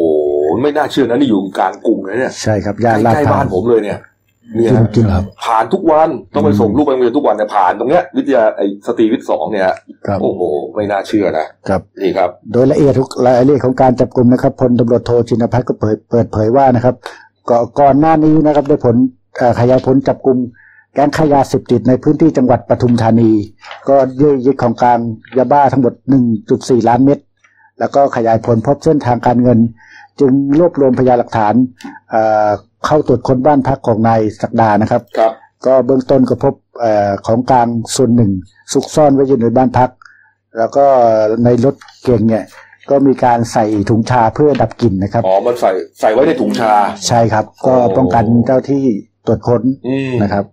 [0.62, 4.00] ไม่น่าเชื่อนะนี่อยู่กลางกรุงเลยเนี่ยใช่ครับย่านลาดใกล้พๆร้าบ้าวนผมเลยเนี่ย
[4.56, 9.70] เนี่ยจริงๆครับผ่านทุกวันต้องไปส่งลูกไปโรงเรียนทุกวันเนี่ยผ่านตรงเนี้ยวิทยาไอสตรีวิทย์สองเนี่ย
[10.08, 10.42] ครับโอ้โห
[10.76, 16.96] ไม่น่าเชื่อนะครับนี่ครับ โดยละเอียดทุกรายละเอียดของการจับกลุ่มนะครับพลตำรวจโทชินพัฒน์ก็เปิดเปิดเผยว่านะครับ
[17.50, 18.96] ก่อก่อนหน้านี้นะครับได้ผล
[19.38, 20.38] เอ่อขยายผลจับกลุ่ม
[20.94, 23.32] แก๊งขายยาเสพติดในพื้นที่จังหวัดปทุมธานี
[23.90, 25.00] ก็ได้ยึดของกลาง
[25.38, 25.94] ยาบ้าทั้งหมด
[26.42, 27.20] 1.4 ล้านเม็ด
[27.80, 29.60] แล้วก็ขยายผลพบเส้นทางการเงิน
[30.20, 31.54] จึงรวบรวมพยานหลักฐาน
[32.10, 32.50] เอ่อ
[32.86, 35.32] เข้าตรวจค้นบ้านพักของนายศักดานะครับครับ
[35.66, 38.32] ก็เบื้องต้นก็พบเออของกลางส่วนหนึ่ง
[38.74, 39.90] ซุกซ่อนไว้อยู่ในบ้านพัก
[40.58, 40.86] แล้วก็
[41.44, 42.44] ในรถเก่งเนี่ย
[42.90, 46.74] ก็มีการใส่ถุงชาเพื่อดับกลิ่นนะครับอ๋อมันใส่ใส่ไว้ในถุงชา
[47.08, 48.84] ใช่ครับ ก็โอ้ป้องกันเจ้าที่
[49.26, 50.46] ตรวจค้นอืมนะครับ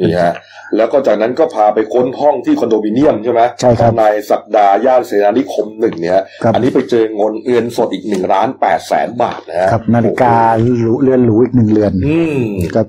[0.00, 0.34] นี่ฮะ
[0.76, 10.34] แล้วก็จากนั้นก็พาไปค้นห้องที่คอนโดมิเนียมใช่ไหมใช่ครับของนายศักดาย่านเสนานิคมหนึ่งเนี่ยครับอันนี้ไปเจอเงินเงินสดอีกหนึ่งล้านแปดแสนบาทนะฮะครับนาฬิกา
[10.80, 12.42] หรูเรือนหรูอีกหนึ่งเรือนอืม
[12.76, 12.86] ครับ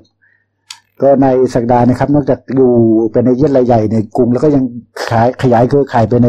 [1.02, 2.72] ก็ในสักดานะครับ นอกจากอยู่
[3.12, 4.64] เป็นในเยี่ยนรายใหญ่ในกรุง แล้วก็ยัง
[5.10, 6.28] ขายขยายเครือข่ายไปใน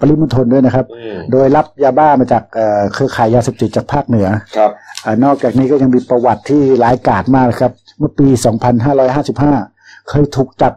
[0.00, 4.70] ปริมณฑลด้วยนะครับอืมโดยรับยาบ้ามาจากเอ่อเครือข่ายยาเสพติดจากภาคเหนือครับ
[5.04, 8.28] อานอกจากนี้ก็ยังมีประวัติที่ร้ายกาจมากนะครับ เมื่อปี
[8.98, 10.72] 2555 เคยถูกจับ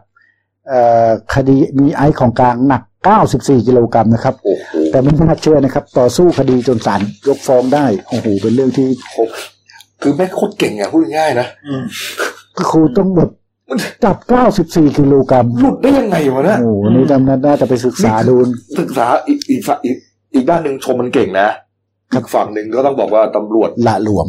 [0.68, 2.82] เอ่อคดีมีไอซ์ของกลางหนัก
[3.24, 8.88] 94 กิโลกรัมนะครับโอ้โหแต่ไม่น่าเชื่อนะครับ ต่อสู้คดีจนศาลยกฟ้องได้ โอ้โห เป็นเรื่องที่
[10.02, 11.46] คือแม่งโคตรเก่งอะพูดง่ายๆนะ
[12.70, 13.30] ครูต้องแบบ
[14.04, 14.16] จับ
[14.56, 18.34] 94 กิโลกรัมหลุดได้ยังไงวะเนี่ยโอ้โหนี่ตำนั้นน่าจะไปศึกษาดู
[18.78, 19.96] ศึกษาอีกอีกฝั่งอีก
[20.34, 21.48] อีกด้านหนึ่งชมมันเก่งนะ
[22.14, 24.28] อีกฝั่งหนึ่งก็ต้องบอกว่าตำรวจละหลวม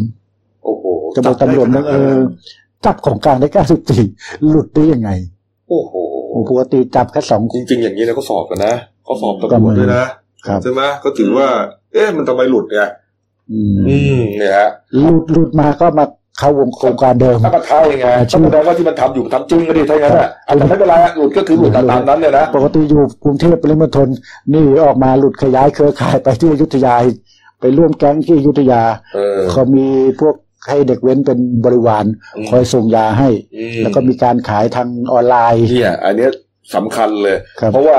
[0.63, 2.15] โอ้โหจะบอกตำรวจนะเออ
[2.85, 3.47] จับของกลางได้
[3.97, 5.09] 94 หลุดได้ยังไง
[5.69, 5.93] โอ้โห
[6.31, 8.73] โอ้ปกติจับแค่สองจริง ๆ อย่างนี้นะเขาสอบกันนะ
[9.05, 10.03] เขาสอบตำรวจด้วยนะ
[10.47, 11.47] ครับใช่ไหมก็ถือว่า
[11.93, 12.81] เอ๊ะมันทำไมหลุดไง
[13.51, 14.69] อืมอืมเนี่ยฮะ
[14.99, 16.05] หลุดหลุดมาก็มา
[16.39, 24.07] เข้าวงโครงการเดิมถ้าก็เท่ายังไงชื่ต้องอแสดงว่าที่มันทำอยู่มันทำจริงก็ดีถ้าอย่างนั้นอะแต่ไม่เป็นไรอะหลุดก็คือหลุดตามนั้นเนี่ยนะปกติอยู่กรุงเทพปริมณฑล
[24.53, 26.95] นี่ออกมาหลุดขยายเครือข่ายไปที่อยุธยา
[27.59, 28.81] ไปร่วมแก๊งที่อยุธยา
[29.15, 29.87] เออเขามี
[30.19, 30.35] พวก
[30.67, 36.31] ให้เด็กแว้นเป็นบริวารอืมคอยส่งยาให้อืมแล้วก็มีการขายทางออนไลน์เนี่ยอันเนี้ย
[36.75, 37.97] สำคัญเลยครับเพราะว่า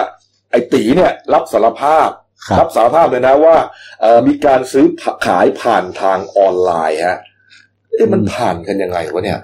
[0.51, 2.09] ไอ้ตีเนี่ยรับสารภาพ
[2.49, 3.57] ครับรับสารภาพเลยนะว่า
[4.01, 4.87] เอ่อมีการซื้อ
[5.27, 7.19] ขายผ่านทางออนไลน์ฮะ
[7.99, 9.41] เอ๊ะมันผ่านกันยังไงวะเนี่ย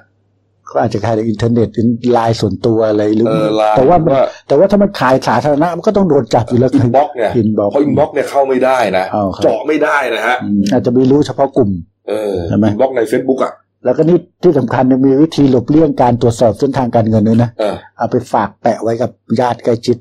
[0.70, 10.36] ก็อาจจะขายในอินเทอร์เน็ตหรือไลน์ส่วนตัวอะไรหรือเออไลน์แต่ว่ามันว่าแต่ว่าถ้ามันขายสาธารณะมันก็ต้องโดนจับอยู่แล้ว inbox เนี่ย inbox เพราะ inbox เนี่ยเข้าไม่ได้นะอ๋อครับเจาะไม่ได้นะฮะ
[10.72, 11.70] อาจจะไม่รู้เฉพาะกลุ่ม
[12.08, 13.52] เออใช่ไหมอินบ็อกใน Facebook อะ
[13.84, 19.96] แล้วก็นี่ที่สำคัญยังมีวิธีหลบเลี่ยงการตรวจสอบเส้นทางการเงินด้วยนะเออเอาไปฝากแปะไว้กับญาติใกล้ชิด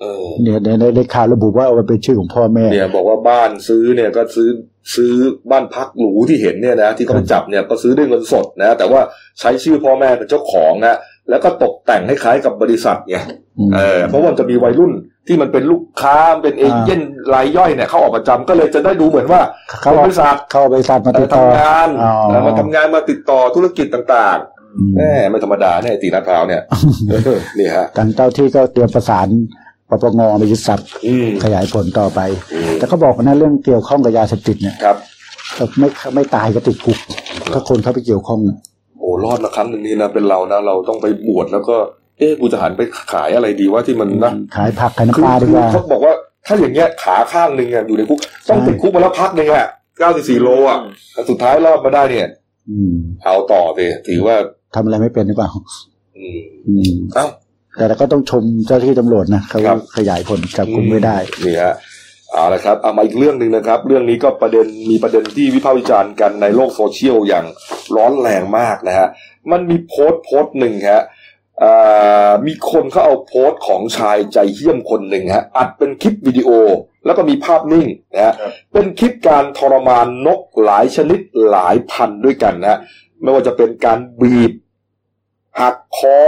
[0.00, 4.48] เออเนี่ยในในในข่าวระบุว่าเอาไปเป็นชื่อของพ่อแม่เนี่ยบอกว่าบ้านซื้อเนี่ยก็ซื้อ
[4.94, 5.14] ซื้อ
[5.50, 9.00] บ้านพักหรูที่เห็นเนี่ยนะที่เขาไปจับเนี่ยก็ซื้อด้วยเงินสดนะแต่ว่า
[9.40, 10.96] ใช้ชื่อพ่อแม่เป็นเจ้าของนะ
[11.30, 13.16] แล้วก็ตกแต่งให้คล้ายกับบริษัทไง
[13.58, 14.92] อืมเออเพราะว่ามันจะมีวัยรุ่น
[15.26, 17.00] ที่มันเป็นลูกค้าเป็นเอเย่น
[17.34, 19.40] รายย่อยเนี่ยเข้าออกประจำก็เลยจะได้ดูเหมือนว่า
[19.82, 24.38] เขาเป็นบริษัทเข้าบริษัทมาเอติอดต่อทำงานอ๋อเออมาทำงานมาติดต่อธุรกิจต่าง
[24.78, 26.62] อืมๆแหมไม่ธรรมดาเนี่ยไอ้ตีนัดพร้าวเนี่ย
[27.10, 29.28] เออนี่ฮะทางเจ้าที่ก็เตรียมประสาน
[29.90, 32.20] ปปงไปยึดทรัพย์อืม ขยายผลต่อไป
[32.54, 34.96] อืม แต่ก็บอกนะเรื่องเกี่ยวข้องกับยาเสพติดเนี่ยครับ
[35.58, 36.98] ก็ไม่ไม่ตายก็ติดคุก
[37.52, 38.40] ถ้าคนเข้าไปเกี่ยวข้อง
[38.98, 41.76] โอ้รอดมาครั้งหนึ่งนี่นะเป็นเรานะเราต้องไปบวชแล้วก็
[42.18, 42.82] เอ๊ะกูจะหันไป
[43.12, 46.14] ขายอะไรดีว่าที่มันนะขายผักขายคือน้ำปลาดีกว่า เขาบอกว่า
[46.46, 48.18] ถ้าอย่างเงี้ยขาข้างหนึ่งอะอยู่ในคุก
[48.48, 49.66] ต้องติดคุกมาแล้วพักหนึ่งอะ
[49.98, 50.78] เก้าสิบสี่โลอะ
[51.12, 52.28] แต่สุดท้ายรอดมาได้เนี่ย
[52.70, 52.92] อืม
[53.24, 54.36] เอาต่อสิถือว่า
[54.74, 55.50] ทำอะไรไม่เป็นหรือเปล่า
[56.18, 57.26] อืมอืมเอ้า
[57.76, 61.74] แต่เราก็ต้องชมเจ้าที่ตำรวจนะเขาครับขยายผลจับกุมไม่ได้นี่ฮะ
[62.32, 67.46] เอาละครับเอามาอีกเรื่องหนึ่งนะครับ เรื่องนี้ก็ประเด็นมีประเด็นที่วิพากษ์วิจารณ์กันในโลกโซเชียลอย่าง
[67.96, 69.08] ร้อนแรงมากนะฮะ
[69.50, 71.04] มันมีโพสต์โพสต์หนึ่งฮะ
[71.62, 76.50] อ่ามีคนเขาเอาโพสต์ของชายใจเหี้ยมคนหนึ่งฮะอัดเป็นคลิปวิดีโอ
[77.04, 81.20] แล้วก็มีภาพนิ่งนะฮะครับเป็นคลิปการทรมานนกหลายชนิด
[81.50, 82.78] หลายพันด้วยกันนะฮะ
[83.22, 84.52] ไม่ว่าจะเป็นการบีบ
[85.60, 86.18] หักคอ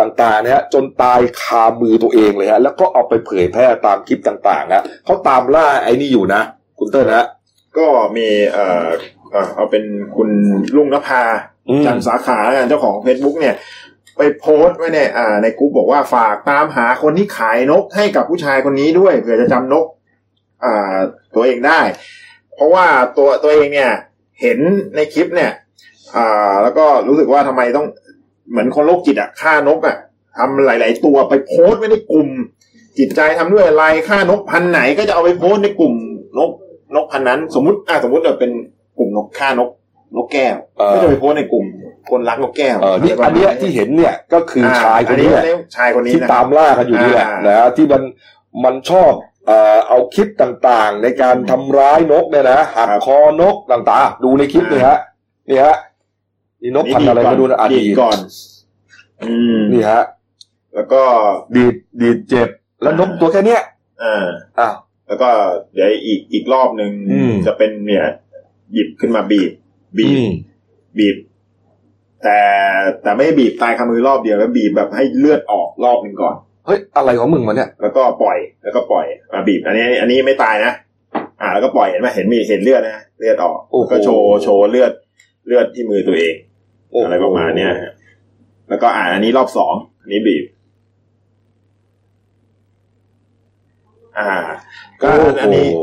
[0.00, 6.42] ต่างๆนะฮะจนตายคามือตัวเองเลยฮะแล้วก็เอาไปเผยแพร่ตามคลิปต่างๆนะเขาตามล่าไอ้นี่อยู่นะ
[6.78, 7.26] คุณเติ้ลนะ
[7.78, 7.86] ก็
[8.16, 8.88] มีเอ่อ
[9.30, 9.84] เอ่อเอาเป็น
[10.16, 10.28] คุณ
[10.76, 11.22] ลุงนภา
[11.68, 13.54] อืมจันทร์สาขาแล้วกันเจ้าของ Facebook เนี่ย
[14.16, 19.86] ไปโพสต์ไว้ในอ่าในกลุ่มบอกว่าฝากตามหาคนที่ขายนกให้กับผู้ชายคนนี้ด้วยเผื่อจะจำนก
[20.64, 20.96] อ่า
[21.34, 21.80] ตัวเองได้
[22.54, 22.86] เพราะว่า
[23.16, 23.90] ตัวตัวเองเนี่ย
[24.40, 24.58] เห็น
[24.96, 25.52] ในคลิปเนี่ย
[26.16, 27.86] อ่าแล้วก็รู้สึกว่าทำไมต้อง
[28.50, 29.96] เหมือนคนโรคจิตอะฆ่านกอะ
[30.36, 32.28] ทำหลาย ๆ ตัวไปโพสต์ไว้ในกลุ่ม
[32.98, 35.94] จิตใจทำด้วยอะไรฆ่านกพันธุ์ไหนก็จะเอาไปโพสต์ในกลุ่ม
[36.38, 36.50] นก
[36.94, 38.50] นกพันธุ์นั้น สมมติอ่าสมมติเราเป็น
[38.98, 39.70] กลุ่มนกฆ่านก
[40.16, 41.64] นกแก้วเออก็จะไปโพสต์ในกลุ่ม
[42.10, 48.02] คนรักนกแก้วเออนี่อันเนี้ยที่เห็นเนี่ยก็คือชายคนนี้แหละอัชายคนนี้ที่นะตามล่ากันอยู่นี่แหละอ่านนะที่มัน
[48.64, 49.12] มันชอบ
[49.46, 54.98] เอ่อเอาคลิปต่างๆ ในการทำร้ายนกเนี่ยนะหักคอนกต่างๆ ดูในคลิปนี่ฮะ
[55.48, 55.76] นี่ฮะ
[56.64, 58.18] นี่นกพันธุ์อะไรมาดูนะอะดีดีดก่อน
[59.22, 60.02] อืมนี่ฮะ
[60.74, 61.02] แล้วก็
[61.56, 62.48] ดีดดีดเจ็บ
[62.82, 63.62] แล้วนกตัวแค่เนี้ย
[64.02, 64.24] อ่า
[64.58, 64.74] อ้าว
[65.06, 65.28] แล้วก็
[65.72, 68.04] เดี๋ยวอีกอีกรอบหนึ่งอืมจะเป็นเนี่ย
[68.72, 69.50] หยิบขึ้นมาบีบ
[69.98, 70.30] บีบอืม
[70.98, 71.16] บีบ
[72.22, 72.38] แต่
[73.02, 76.34] แต่ไม่บีบตายคามือรอบเดียวแล้วบีบแบบให้เลือดออกรอบหนึ่งก่อน
[76.66, 80.72] เฮ้ยอะไรของมึงวะเนี่ยแล้วก็ปล่อยแล้วก็ปล่อยมาบีบ อันนี้ อันนี้ไม่ตายนะ
[81.40, 84.92] อ่า แล้วก็ปล่อยเห็นไหมเห็นมีเห็นเลือดนะเลือดออกโอ้โหแล้วก็โชว์โชว์เลือด
[85.46, 86.53] เลือดที่มือตัวเองโโห
[87.02, 87.92] อะไรประมาณเนี้ยฮะ
[88.68, 90.44] แล้วก็อ่าอันนี้รอบสองอันนี้บีบ
[94.18, 94.30] อ่า
[95.02, 95.80] ก็อันนี้โโห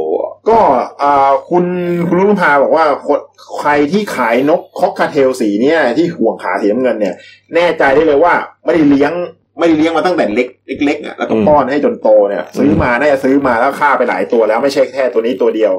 [0.49, 0.59] ก็
[1.01, 1.65] อ่าคุณ
[2.07, 3.19] คุณลุงพาบอกว่าคน
[3.57, 7.15] ใครที่ขายนกคอกคาเทลสีเนี่ยที่ห่วงขาสีน้ำเงินเนี่ย
[7.55, 8.33] แน่ใจได้เลยว่า
[8.63, 9.13] ไม่ได้เลี้ยง
[9.61, 10.47] ไม่ได้เลี้ยงมาตั้งแต่เล็ก
[10.85, 15.73] เล็กๆอะแล้วก็ป้อนให้จนโตเนี่ย ซื้อมาน่าจะซื้อมาแล้วฆ่าไปหลายตัวแล้วไม่ใช่แค่ตัวนี้ตัวเดียว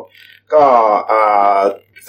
[0.55, 0.64] ก็
[1.11, 1.59] อ่า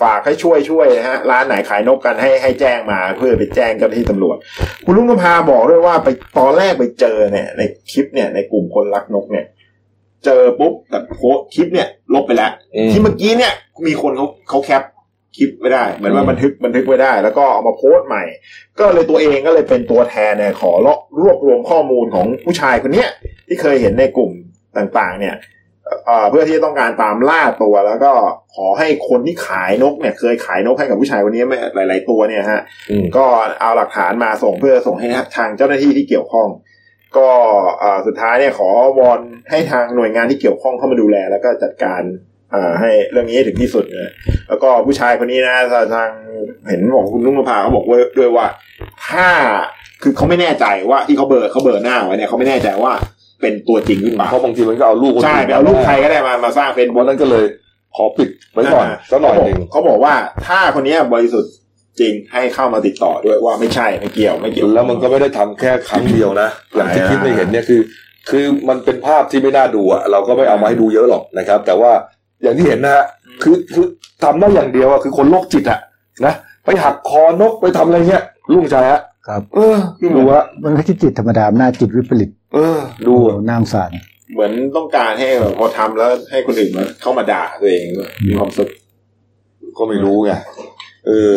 [0.02, 4.38] ฝากให้ช่วยช่วยนะฮะร้านไหนขายนกกันให้ให้แจ้งมาเพื่อไปแจ้งเจ้าหน้าที่ตำรวจ
[4.86, 7.62] คุณลุงนภาบอกด้วยว่าไปตอนแรกไปเจอเนี่ย ใน
[7.92, 9.46] คลิปเนี่ยในกลุ่มคนรักนกเนี่ย
[10.26, 13.54] เจอปุ๊บแต่โพสต์คลิปเนี่ยลบไปแล้วอืมที่เมื่อกี้เนี่ย
[13.88, 14.84] มีคนเขาเขาแคป
[15.38, 18.24] คลิปไว้ได้ เหมือนว่าบันทึกบันทึกไว้ได้ แล้วก็เอามาโพสต์ใหม่
[18.80, 20.72] ก็เลยตัวเองก็เลยเป็นตัวแทนเนี่ยขอ
[21.22, 23.10] รวบรวมข้อมูลของผู้ชายคนเนี้ย
[23.48, 24.32] ที่เคยเห็นในกลุ่ม
[24.78, 25.36] ต่างๆ เนี่ย
[26.06, 28.12] เอ่อเพื่อที่จะต้องการตามล่าตัวแล้วก็
[28.56, 33.26] ขอให้คนที่ขายนกเนี่ย เคยขายนกให้กับผู้ชายคนนี้ไม่หลาย ๆ ตัวเนี่ยฮะอืมก็
[33.62, 35.08] เอาหลักฐานมาส่งเพื่อส่งให้
[35.38, 36.50] ทางเจ้าหน้าที่ที่เกี่ยวข้อง
[37.18, 37.30] ก็
[37.80, 38.70] เอ่อสุดท้ายเนี่ยขอ
[39.00, 39.20] วอน
[39.52, 42.33] ให้ทางหน่วยงานที่เกี่ยวข้องเข้ามาดูแล แล้วก็จัดการเอ่อ
[42.80, 44.12] ให้เรื่องนี้ให้ถึงที่สุดนะ
[44.50, 45.56] แล้วก็ผู้ชายคนนี้นะ
[45.94, 46.10] ทาง
[46.70, 48.46] เห็นบอกคุณนุ่งนภาเขาบอกว่าด้วยว่า
[49.08, 49.28] ถ้า
[50.04, 52.94] คือเขาไม่แน่ใจว่าที่เขาเบลอร์เขาเบลอร์หน้าไว้เนี่ยเขาไม่แน่ใจว่า
[53.42, 57.46] เป็นตัวจริงหรือเปล่าเพราะบางทีมันก็เอาลูกคนใช่อื่นไปเอารูปใครก็ได้มามาสร้างเฟซวับุ๊นกนั้นก็เลย
[57.96, 60.14] ขอปิดไว้ก่อนสักหน่อยหนึ่งเขาบอกว่า
[60.48, 61.54] ถ้าคนเนี้ยบริสุทธิ์
[62.00, 67.82] จริงให้เข้ามาติดต่อด้วยว่าไม่ใช่ไม่เกี่ยวไม่เกี่ยวแล้วมันก็ไม่ได้ทำแค่ครั้งเดียวนะอย่างที่อ่าคิดไม่เห็นเนี่ยคือ
[68.30, 71.92] คือมันเป็นภาพที่ไม่น่าดูอะเราก็ไม่เอามาให้ดูเยอะหรอกนะครับ แต่ว่า
[72.44, 73.06] อย่างที่เห็นนะฮะ
[73.44, 73.86] คือคือ
[74.24, 75.80] ทำได้อย่างเดียวอะคือคนโรคจิตอะ
[76.26, 76.34] นะ
[76.66, 78.24] ไปหักคอนกไปทำอะไรเงี้ย
[78.54, 79.78] ลุงชายฮะครับ เออ
[80.16, 83.92] ดูฮะมันไม่ใช่จิตธรรมดามันน่าจิตวิปริต เออ ดูอะน่าสงสาร
[84.34, 88.70] เหมือนต้องการให้แบบพอทำแล้วให้คนอื่นมาเข้ามาด่าตัวเองด้วยมีความสุข
[89.78, 90.32] ก็ไม่รู้ไง
[91.08, 91.36] เออ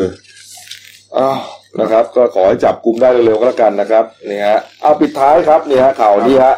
[1.16, 1.38] อ้าว
[1.80, 6.54] นะครับ ก็ขอให้จับกลุ่มได้เร็วๆก็แล้วกันนะครับนี่ฮะเอาปิดท้ายครับนี่ฮะข่าวนี้ฮะ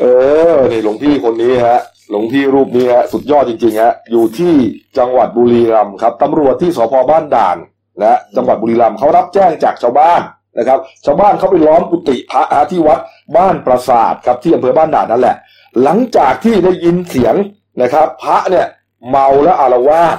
[0.00, 0.04] เอ
[0.52, 1.78] อนี่หลวงพี่คนนี้ฮะ
[2.10, 4.54] หลวงพี่รูปนี้ฮะสุดยอดจริงๆฮะอยู่ที่
[4.98, 7.56] จังหวัดบุรีรัมย์ครับตำรวจที่สพบ้านด่าน
[8.02, 10.20] นะจังหวัดบุรีรัมย์เขารับแจ้งจากชาวบ้าน
[10.58, 13.00] นะครับ ชาวบ้านเขาไปล้อมกุฏิพระฮะที่วัด
[13.36, 15.36] บ้านปราสาทครับที่อำเภอบ้านด่านนั่นแหละ
[15.82, 17.34] หลังจากที่ได้ยินเสียง
[17.82, 18.66] นะครับ พระเนี่ย
[19.08, 20.18] เมาแล้วอารวาส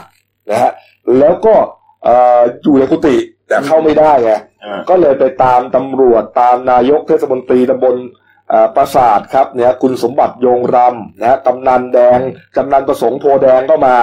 [0.49, 0.71] นะฮะ
[1.19, 1.55] แล้วก็
[2.03, 3.15] เอ่ออยู่ในกุฏิ
[3.47, 4.31] แต่เข้าไม่ได้ไง
[4.63, 8.27] อ่าก็เลยไปตามตำรวจตามนายกเทศมนตรีตำบลเอ่อ
[8.75, 12.19] ปราสาทครับเนี่ยคุณสมบัติโยงรำนะฮะกำนันแดง
[12.57, 13.95] กำนันประสงค์โพแดงก็มา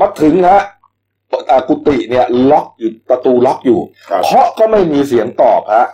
[0.00, 0.60] มาถึงฮะ
[1.50, 3.80] อ่ากุฏิเนี่ยล็อกอยู่ประตูล็อกอยู่
[4.10, 5.86] ครับเคาะก็ไม่มีเสียงตอบฮะ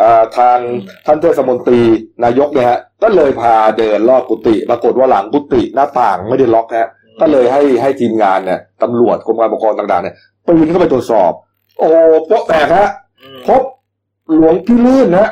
[0.00, 0.58] อ่าทาง
[1.06, 1.82] ท่านเทศมนตรี
[2.24, 6.88] นายกเนี่ยฮะก็เลยพาเดินรอบกุฏิปรากฏว่าหลังกุฏิหน้าต่างไม่ได้ล็อกฮะ
[7.20, 10.14] ก็เลยให้ให้ทีมงานเนี่ยตำรวจกรมการปกครองต่างๆเนี่ย
[10.46, 11.32] ปีนเข้าไปตรวจสอบ
[11.78, 11.88] โอ้
[12.26, 12.88] โป๊ะแตกฮะ
[13.46, 13.62] พบ
[14.34, 15.28] หลวงพี่ลื่นนะ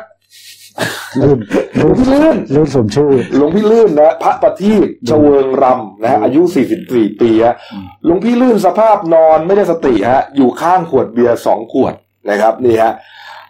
[1.22, 1.38] ลื่น
[1.78, 6.42] หลวงพี่ลื่นลื่นสมชื่อหลวงพี่ลื่นนะพระประทีปเฉวิงรำนะฮะอายุ
[6.82, 11.94] 44 ปีฮะอืมหลวงพี่ลื่นสภาพนอนไม่ได้สติฮะ อยู่ข้างขวดเบียร์สองขวด
[12.30, 12.92] นะครับนี่ฮะ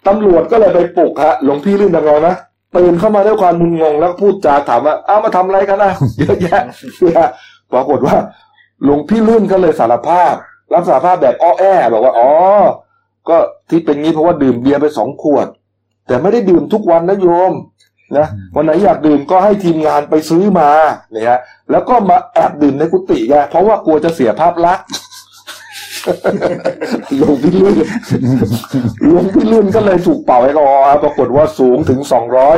[0.07, 2.35] ตำรวจก็เลยไปปลุกฮะหลวงพี่ลื่นทำไงนะ
[2.77, 6.62] ตื่นเข้ามาด้วยความมึนงงแล้วก็พูดจาถามว่าอ้าวมาทำอะไรกันนะเยอะแยะ
[7.01, 7.29] เนี่ยฮะ
[7.73, 8.17] ปรากฏว่า
[8.85, 10.35] หลวงพี่ลื่นก็เลยสารภาพ
[10.73, 12.31] รับสารภาพแบบอ้อแอบอกว่าอ๋อ
[13.29, 13.37] ก็
[13.71, 15.47] ที่เป็นงี้เพราะว่าดื่มเบียร์ไปสองขวด
[16.07, 17.53] แต่ไม่ได้ดื่มทุกวันนะโยม
[18.19, 20.71] นะวันไหนอยากดื่มก็ให้ทีมงานไปซื้อมา
[21.13, 21.41] เนี่ยฮะ
[21.71, 24.87] แล้วก็มาแอบดื่มในกุฏิไงเพราะว่ากลัวจะเสียภาพลักษณ์
[27.17, 27.77] หลวงพี่ลื่น
[29.05, 32.57] หลวงพี่ลื่นก็เลยถูกเป่าแอลกอฮอล์ครับปรากฏว่าสูงถึงสองร้อย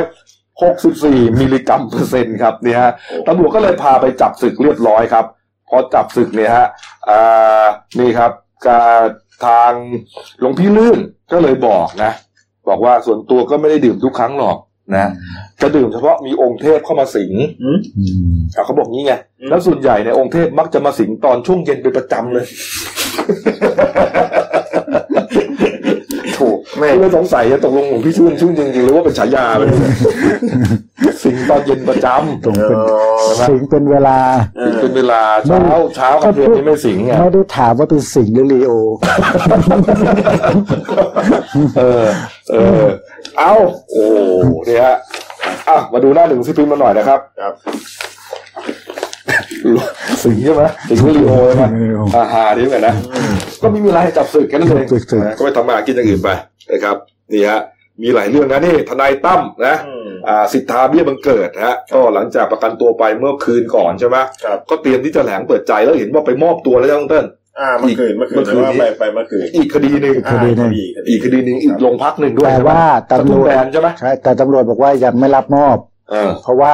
[0.63, 2.91] หกสิบสี่มิลลิกรัมเปอร์เซ็นต์ครับเนี่ยฮะ
[3.27, 5.25] ตำรวจก็เลยพาไปจับศึกเรียบร้อยครับ
[5.69, 6.67] พอจับศึกเนี่ยฮะ
[7.09, 7.65] อ่า
[7.99, 8.31] นี่ครับ
[8.67, 9.01] การ
[9.45, 9.71] ทาง
[10.39, 10.99] หลวงพี่ลื่น
[11.31, 12.11] ก็เลยบอกนะ
[12.69, 14.57] บอกว่าส่วนตัวก็ไม่ได้ดื่มทุกครั้งหรอก
[14.95, 15.09] นะ
[15.61, 17.77] จะดื่มเฉพาะมีองค์เทพเข้ามาสิงอืม
[18.55, 19.13] อะเขาบอกงี้ไง
[19.49, 22.45] แล้วส่วนใหญ่ในยองค์เทพมักจะมาสิงตอนช่วงเย็นเป็นประจำเลย
[26.39, 29.79] ถูกไม่เลยสงสัยจะตกลงหลวงพี่ชื่นชื่นจริงๆหรือว่าเป็นฉายาไปเลย
[31.23, 32.97] สิงตอนเย็นประจำตรงเป็นอ๋อ
[33.49, 34.17] สิงเป็นเวลา
[34.65, 35.59] สิงเป็นเวลาเช้า
[35.95, 38.73] เช้ากับเย็นนี่ไม่สิงไงไม่ได้ถามว่าเป็นสิงหรือลีโอ
[41.77, 42.05] เออ
[42.51, 42.85] เออ
[43.37, 43.53] เอา
[43.89, 44.05] โอ้
[44.65, 44.95] เนี่ยฮะ
[45.69, 47.53] อะมาดูหน้าหนึ่งซิพิมพ์มาหน่อยนะครับครับ
[50.23, 51.65] สิงใช่ไหมสิงห์ลีโอใช่ไหม
[52.15, 52.95] อาหาดีเหมือนกันนะ
[53.61, 56.29] ก็ไม่มีอะไรให้จับศึกกันเลยจับศึกนะก็ไปทำมาหากินอย่างอื่นไป
[56.71, 56.95] นะครับ
[57.33, 57.61] นี่ฮะ
[58.01, 67.25] มีหลายเรื่องนะนี่ทนายตั้มนะอืมอ่าสิทธาเบี้ยบังเกิดฮะก็หลังจากประกันตัวไปเมื่อคืนก่อนใช่ไหมครับก็เตรียมที่จะแถลงเปิดใจแล้วเห็นว่าไปมอบตัวแล้วจ้าต้องเติ้ล
[67.59, 75.77] อ่าเมื่อคืนเมื่อคืนเมื่อคืนว่านี้ไปไปเมื่อคืนอีกคดีหนึ่งคดีหนึ่งอ่าอีกคดีหนึ่งอีกโรงพักหนึ่งด้วยแต่ใช่ไหมว่าตำตำรรววจจแบนใช่ไหมใช่แต่ตำรวจบอกว่ายังไม่รับมอบ
[76.11, 76.73] เออเพราะว่า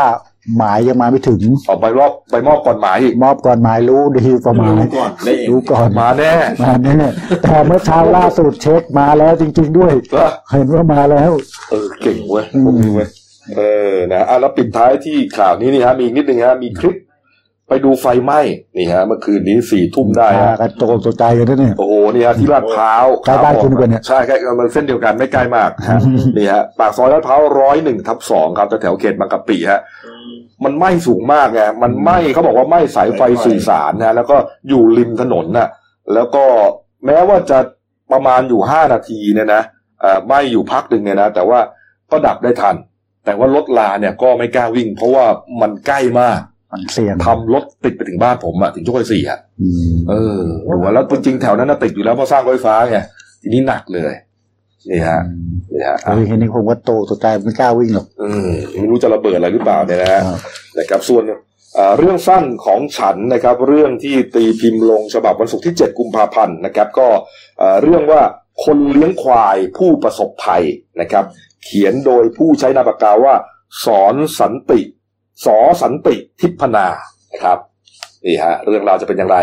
[0.57, 6.33] หมายยังมาไม่ถึงออกไปรอบไปมอบก่อนหมายอีกมอบก่อนหมายรู้ดีกว่าหมายรู้ก่อนได้เองรู้ก่อนมาแน่
[6.63, 6.97] มาแน่
[7.43, 11.31] แต่เมื่อเช้าล่าสุดเช็คมาแล้วจริง ๆ ด้วยเหรอเห็นว่ามาแล้ว
[11.69, 13.07] เออเก่งเว้ยอืมพวกนี้เว้ย
[13.55, 16.95] เออนะอะแล้วปิดท้ายที่ข่าวนี้นี่ฮะมีอีกนิดนึงฮะมีคลิป
[17.69, 18.41] ไปดูไฟไหม้
[18.77, 25.99] นี่ฮะเมื่อคืนนี้สี่ทุ่มได้พาฮะกันตกอกตกใจกันนะเนี่ยโอ้โหนี่ฮะที่ลาดพร้าวใกล้บ้านคุณกันเนี่ยใช่ใกล้มันเส้นเดียวกันไม่ใกล้มากฮะ
[26.37, 29.81] นี่ฮะปากซอยลาดพร้าวร้อยหนึ่งทับสองครับแถวๆเขตบางกะปิฮะ
[30.63, 34.37] มันไหม้สูงมากไงมันไหม้เขาบอกว่าไหม้สายไฟสื่อสารนะแล้วก็
[34.69, 35.69] อยู่ริมถนนน่ะ
[36.13, 36.43] แล้วก็
[37.05, 37.57] แม้ว่าจะ
[38.11, 39.63] ประมาณอยู่ห้านาทีเนี่ยนะ
[40.01, 41.59] เอ่อไหม้อยู่พักหนึ่งเนี่ยนะ แต่ว่า
[42.11, 42.75] ก็ดับได้ทัน
[43.25, 45.25] แต่ว่ารถลาเนี่ยก็ไม่กล้าวิ่ง เพราะว่า
[45.61, 46.39] มันใกล้มาก
[46.71, 52.99] มันเสี่ยงทำรถติดไปถึงบ้านผมอะถึงโชคชัยสี่อะอืมเออดูว่าแล้วจริงๆแถวนั้นน่ะติดอยู่แล้วเพราะสร้างรถไฟฟ้าไง
[53.41, 54.13] ทีนี้หนักเลย
[54.89, 55.21] นี่ฮะ
[55.73, 60.39] นี่ฮะเออเห็นนี่ผมว่าโตตกใจไม่กล้าวิ่งหรอกอืมไม่รู้จะระเบิดอะไรหรือเปล่าเนี่ยนะฮะครับ
[60.79, 61.23] นะครับส่วน
[61.75, 67.07] เอ่อเรื่องสั้นของฉันนะครับ เรื่องที่ตีพิมพ์ลงฉบับวันศุกร์ที่ 7 กุมภาพันธ์นะครับ ก็
[67.59, 68.21] เอ่อเรื่องว่า
[68.65, 70.63] คนเลี้ยงควายผู้ประสบภัย
[71.01, 71.25] นะครับ
[71.63, 73.35] เขียนโดยผู้ใช้นามปากกาว่า
[73.85, 74.81] สอนสันติ
[75.45, 76.87] สอสันติทิพนา
[77.31, 77.59] นะครับ
[78.25, 79.37] นี่ฮะเรื่องราวจะเป็นอย่างไร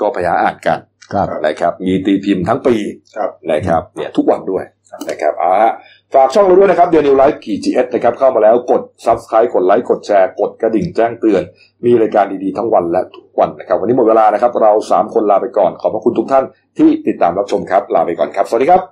[0.00, 0.78] ก็ไปหาอ่านกัน
[1.12, 2.76] ครับนะครับ มีตีพิมพ์ทั้งปี
[3.16, 4.64] ครับนะครับเนี่ยทุกวันด้วย
[5.08, 5.72] นะครับเอาละ
[6.14, 11.42] ฝากช่องเราด้วยนะครับ Dailynews Live กีจีเอสนะครับเข้ามาแล้วกด subscribe กดไลค์กดแชร์กดกระดิ่งแจ้งเตือน
[11.84, 16.44] มีรายการดีๆทั้งวันและทุกวันนะครับ วันนี้หมดเวลานะครับ เราสามคนลาไปก่อนขอบพระคุณทุกท่าน
[16.78, 18.88] ที่ติดตามรับชมครับ ลาไปก่อนครับ สวัสดีครับ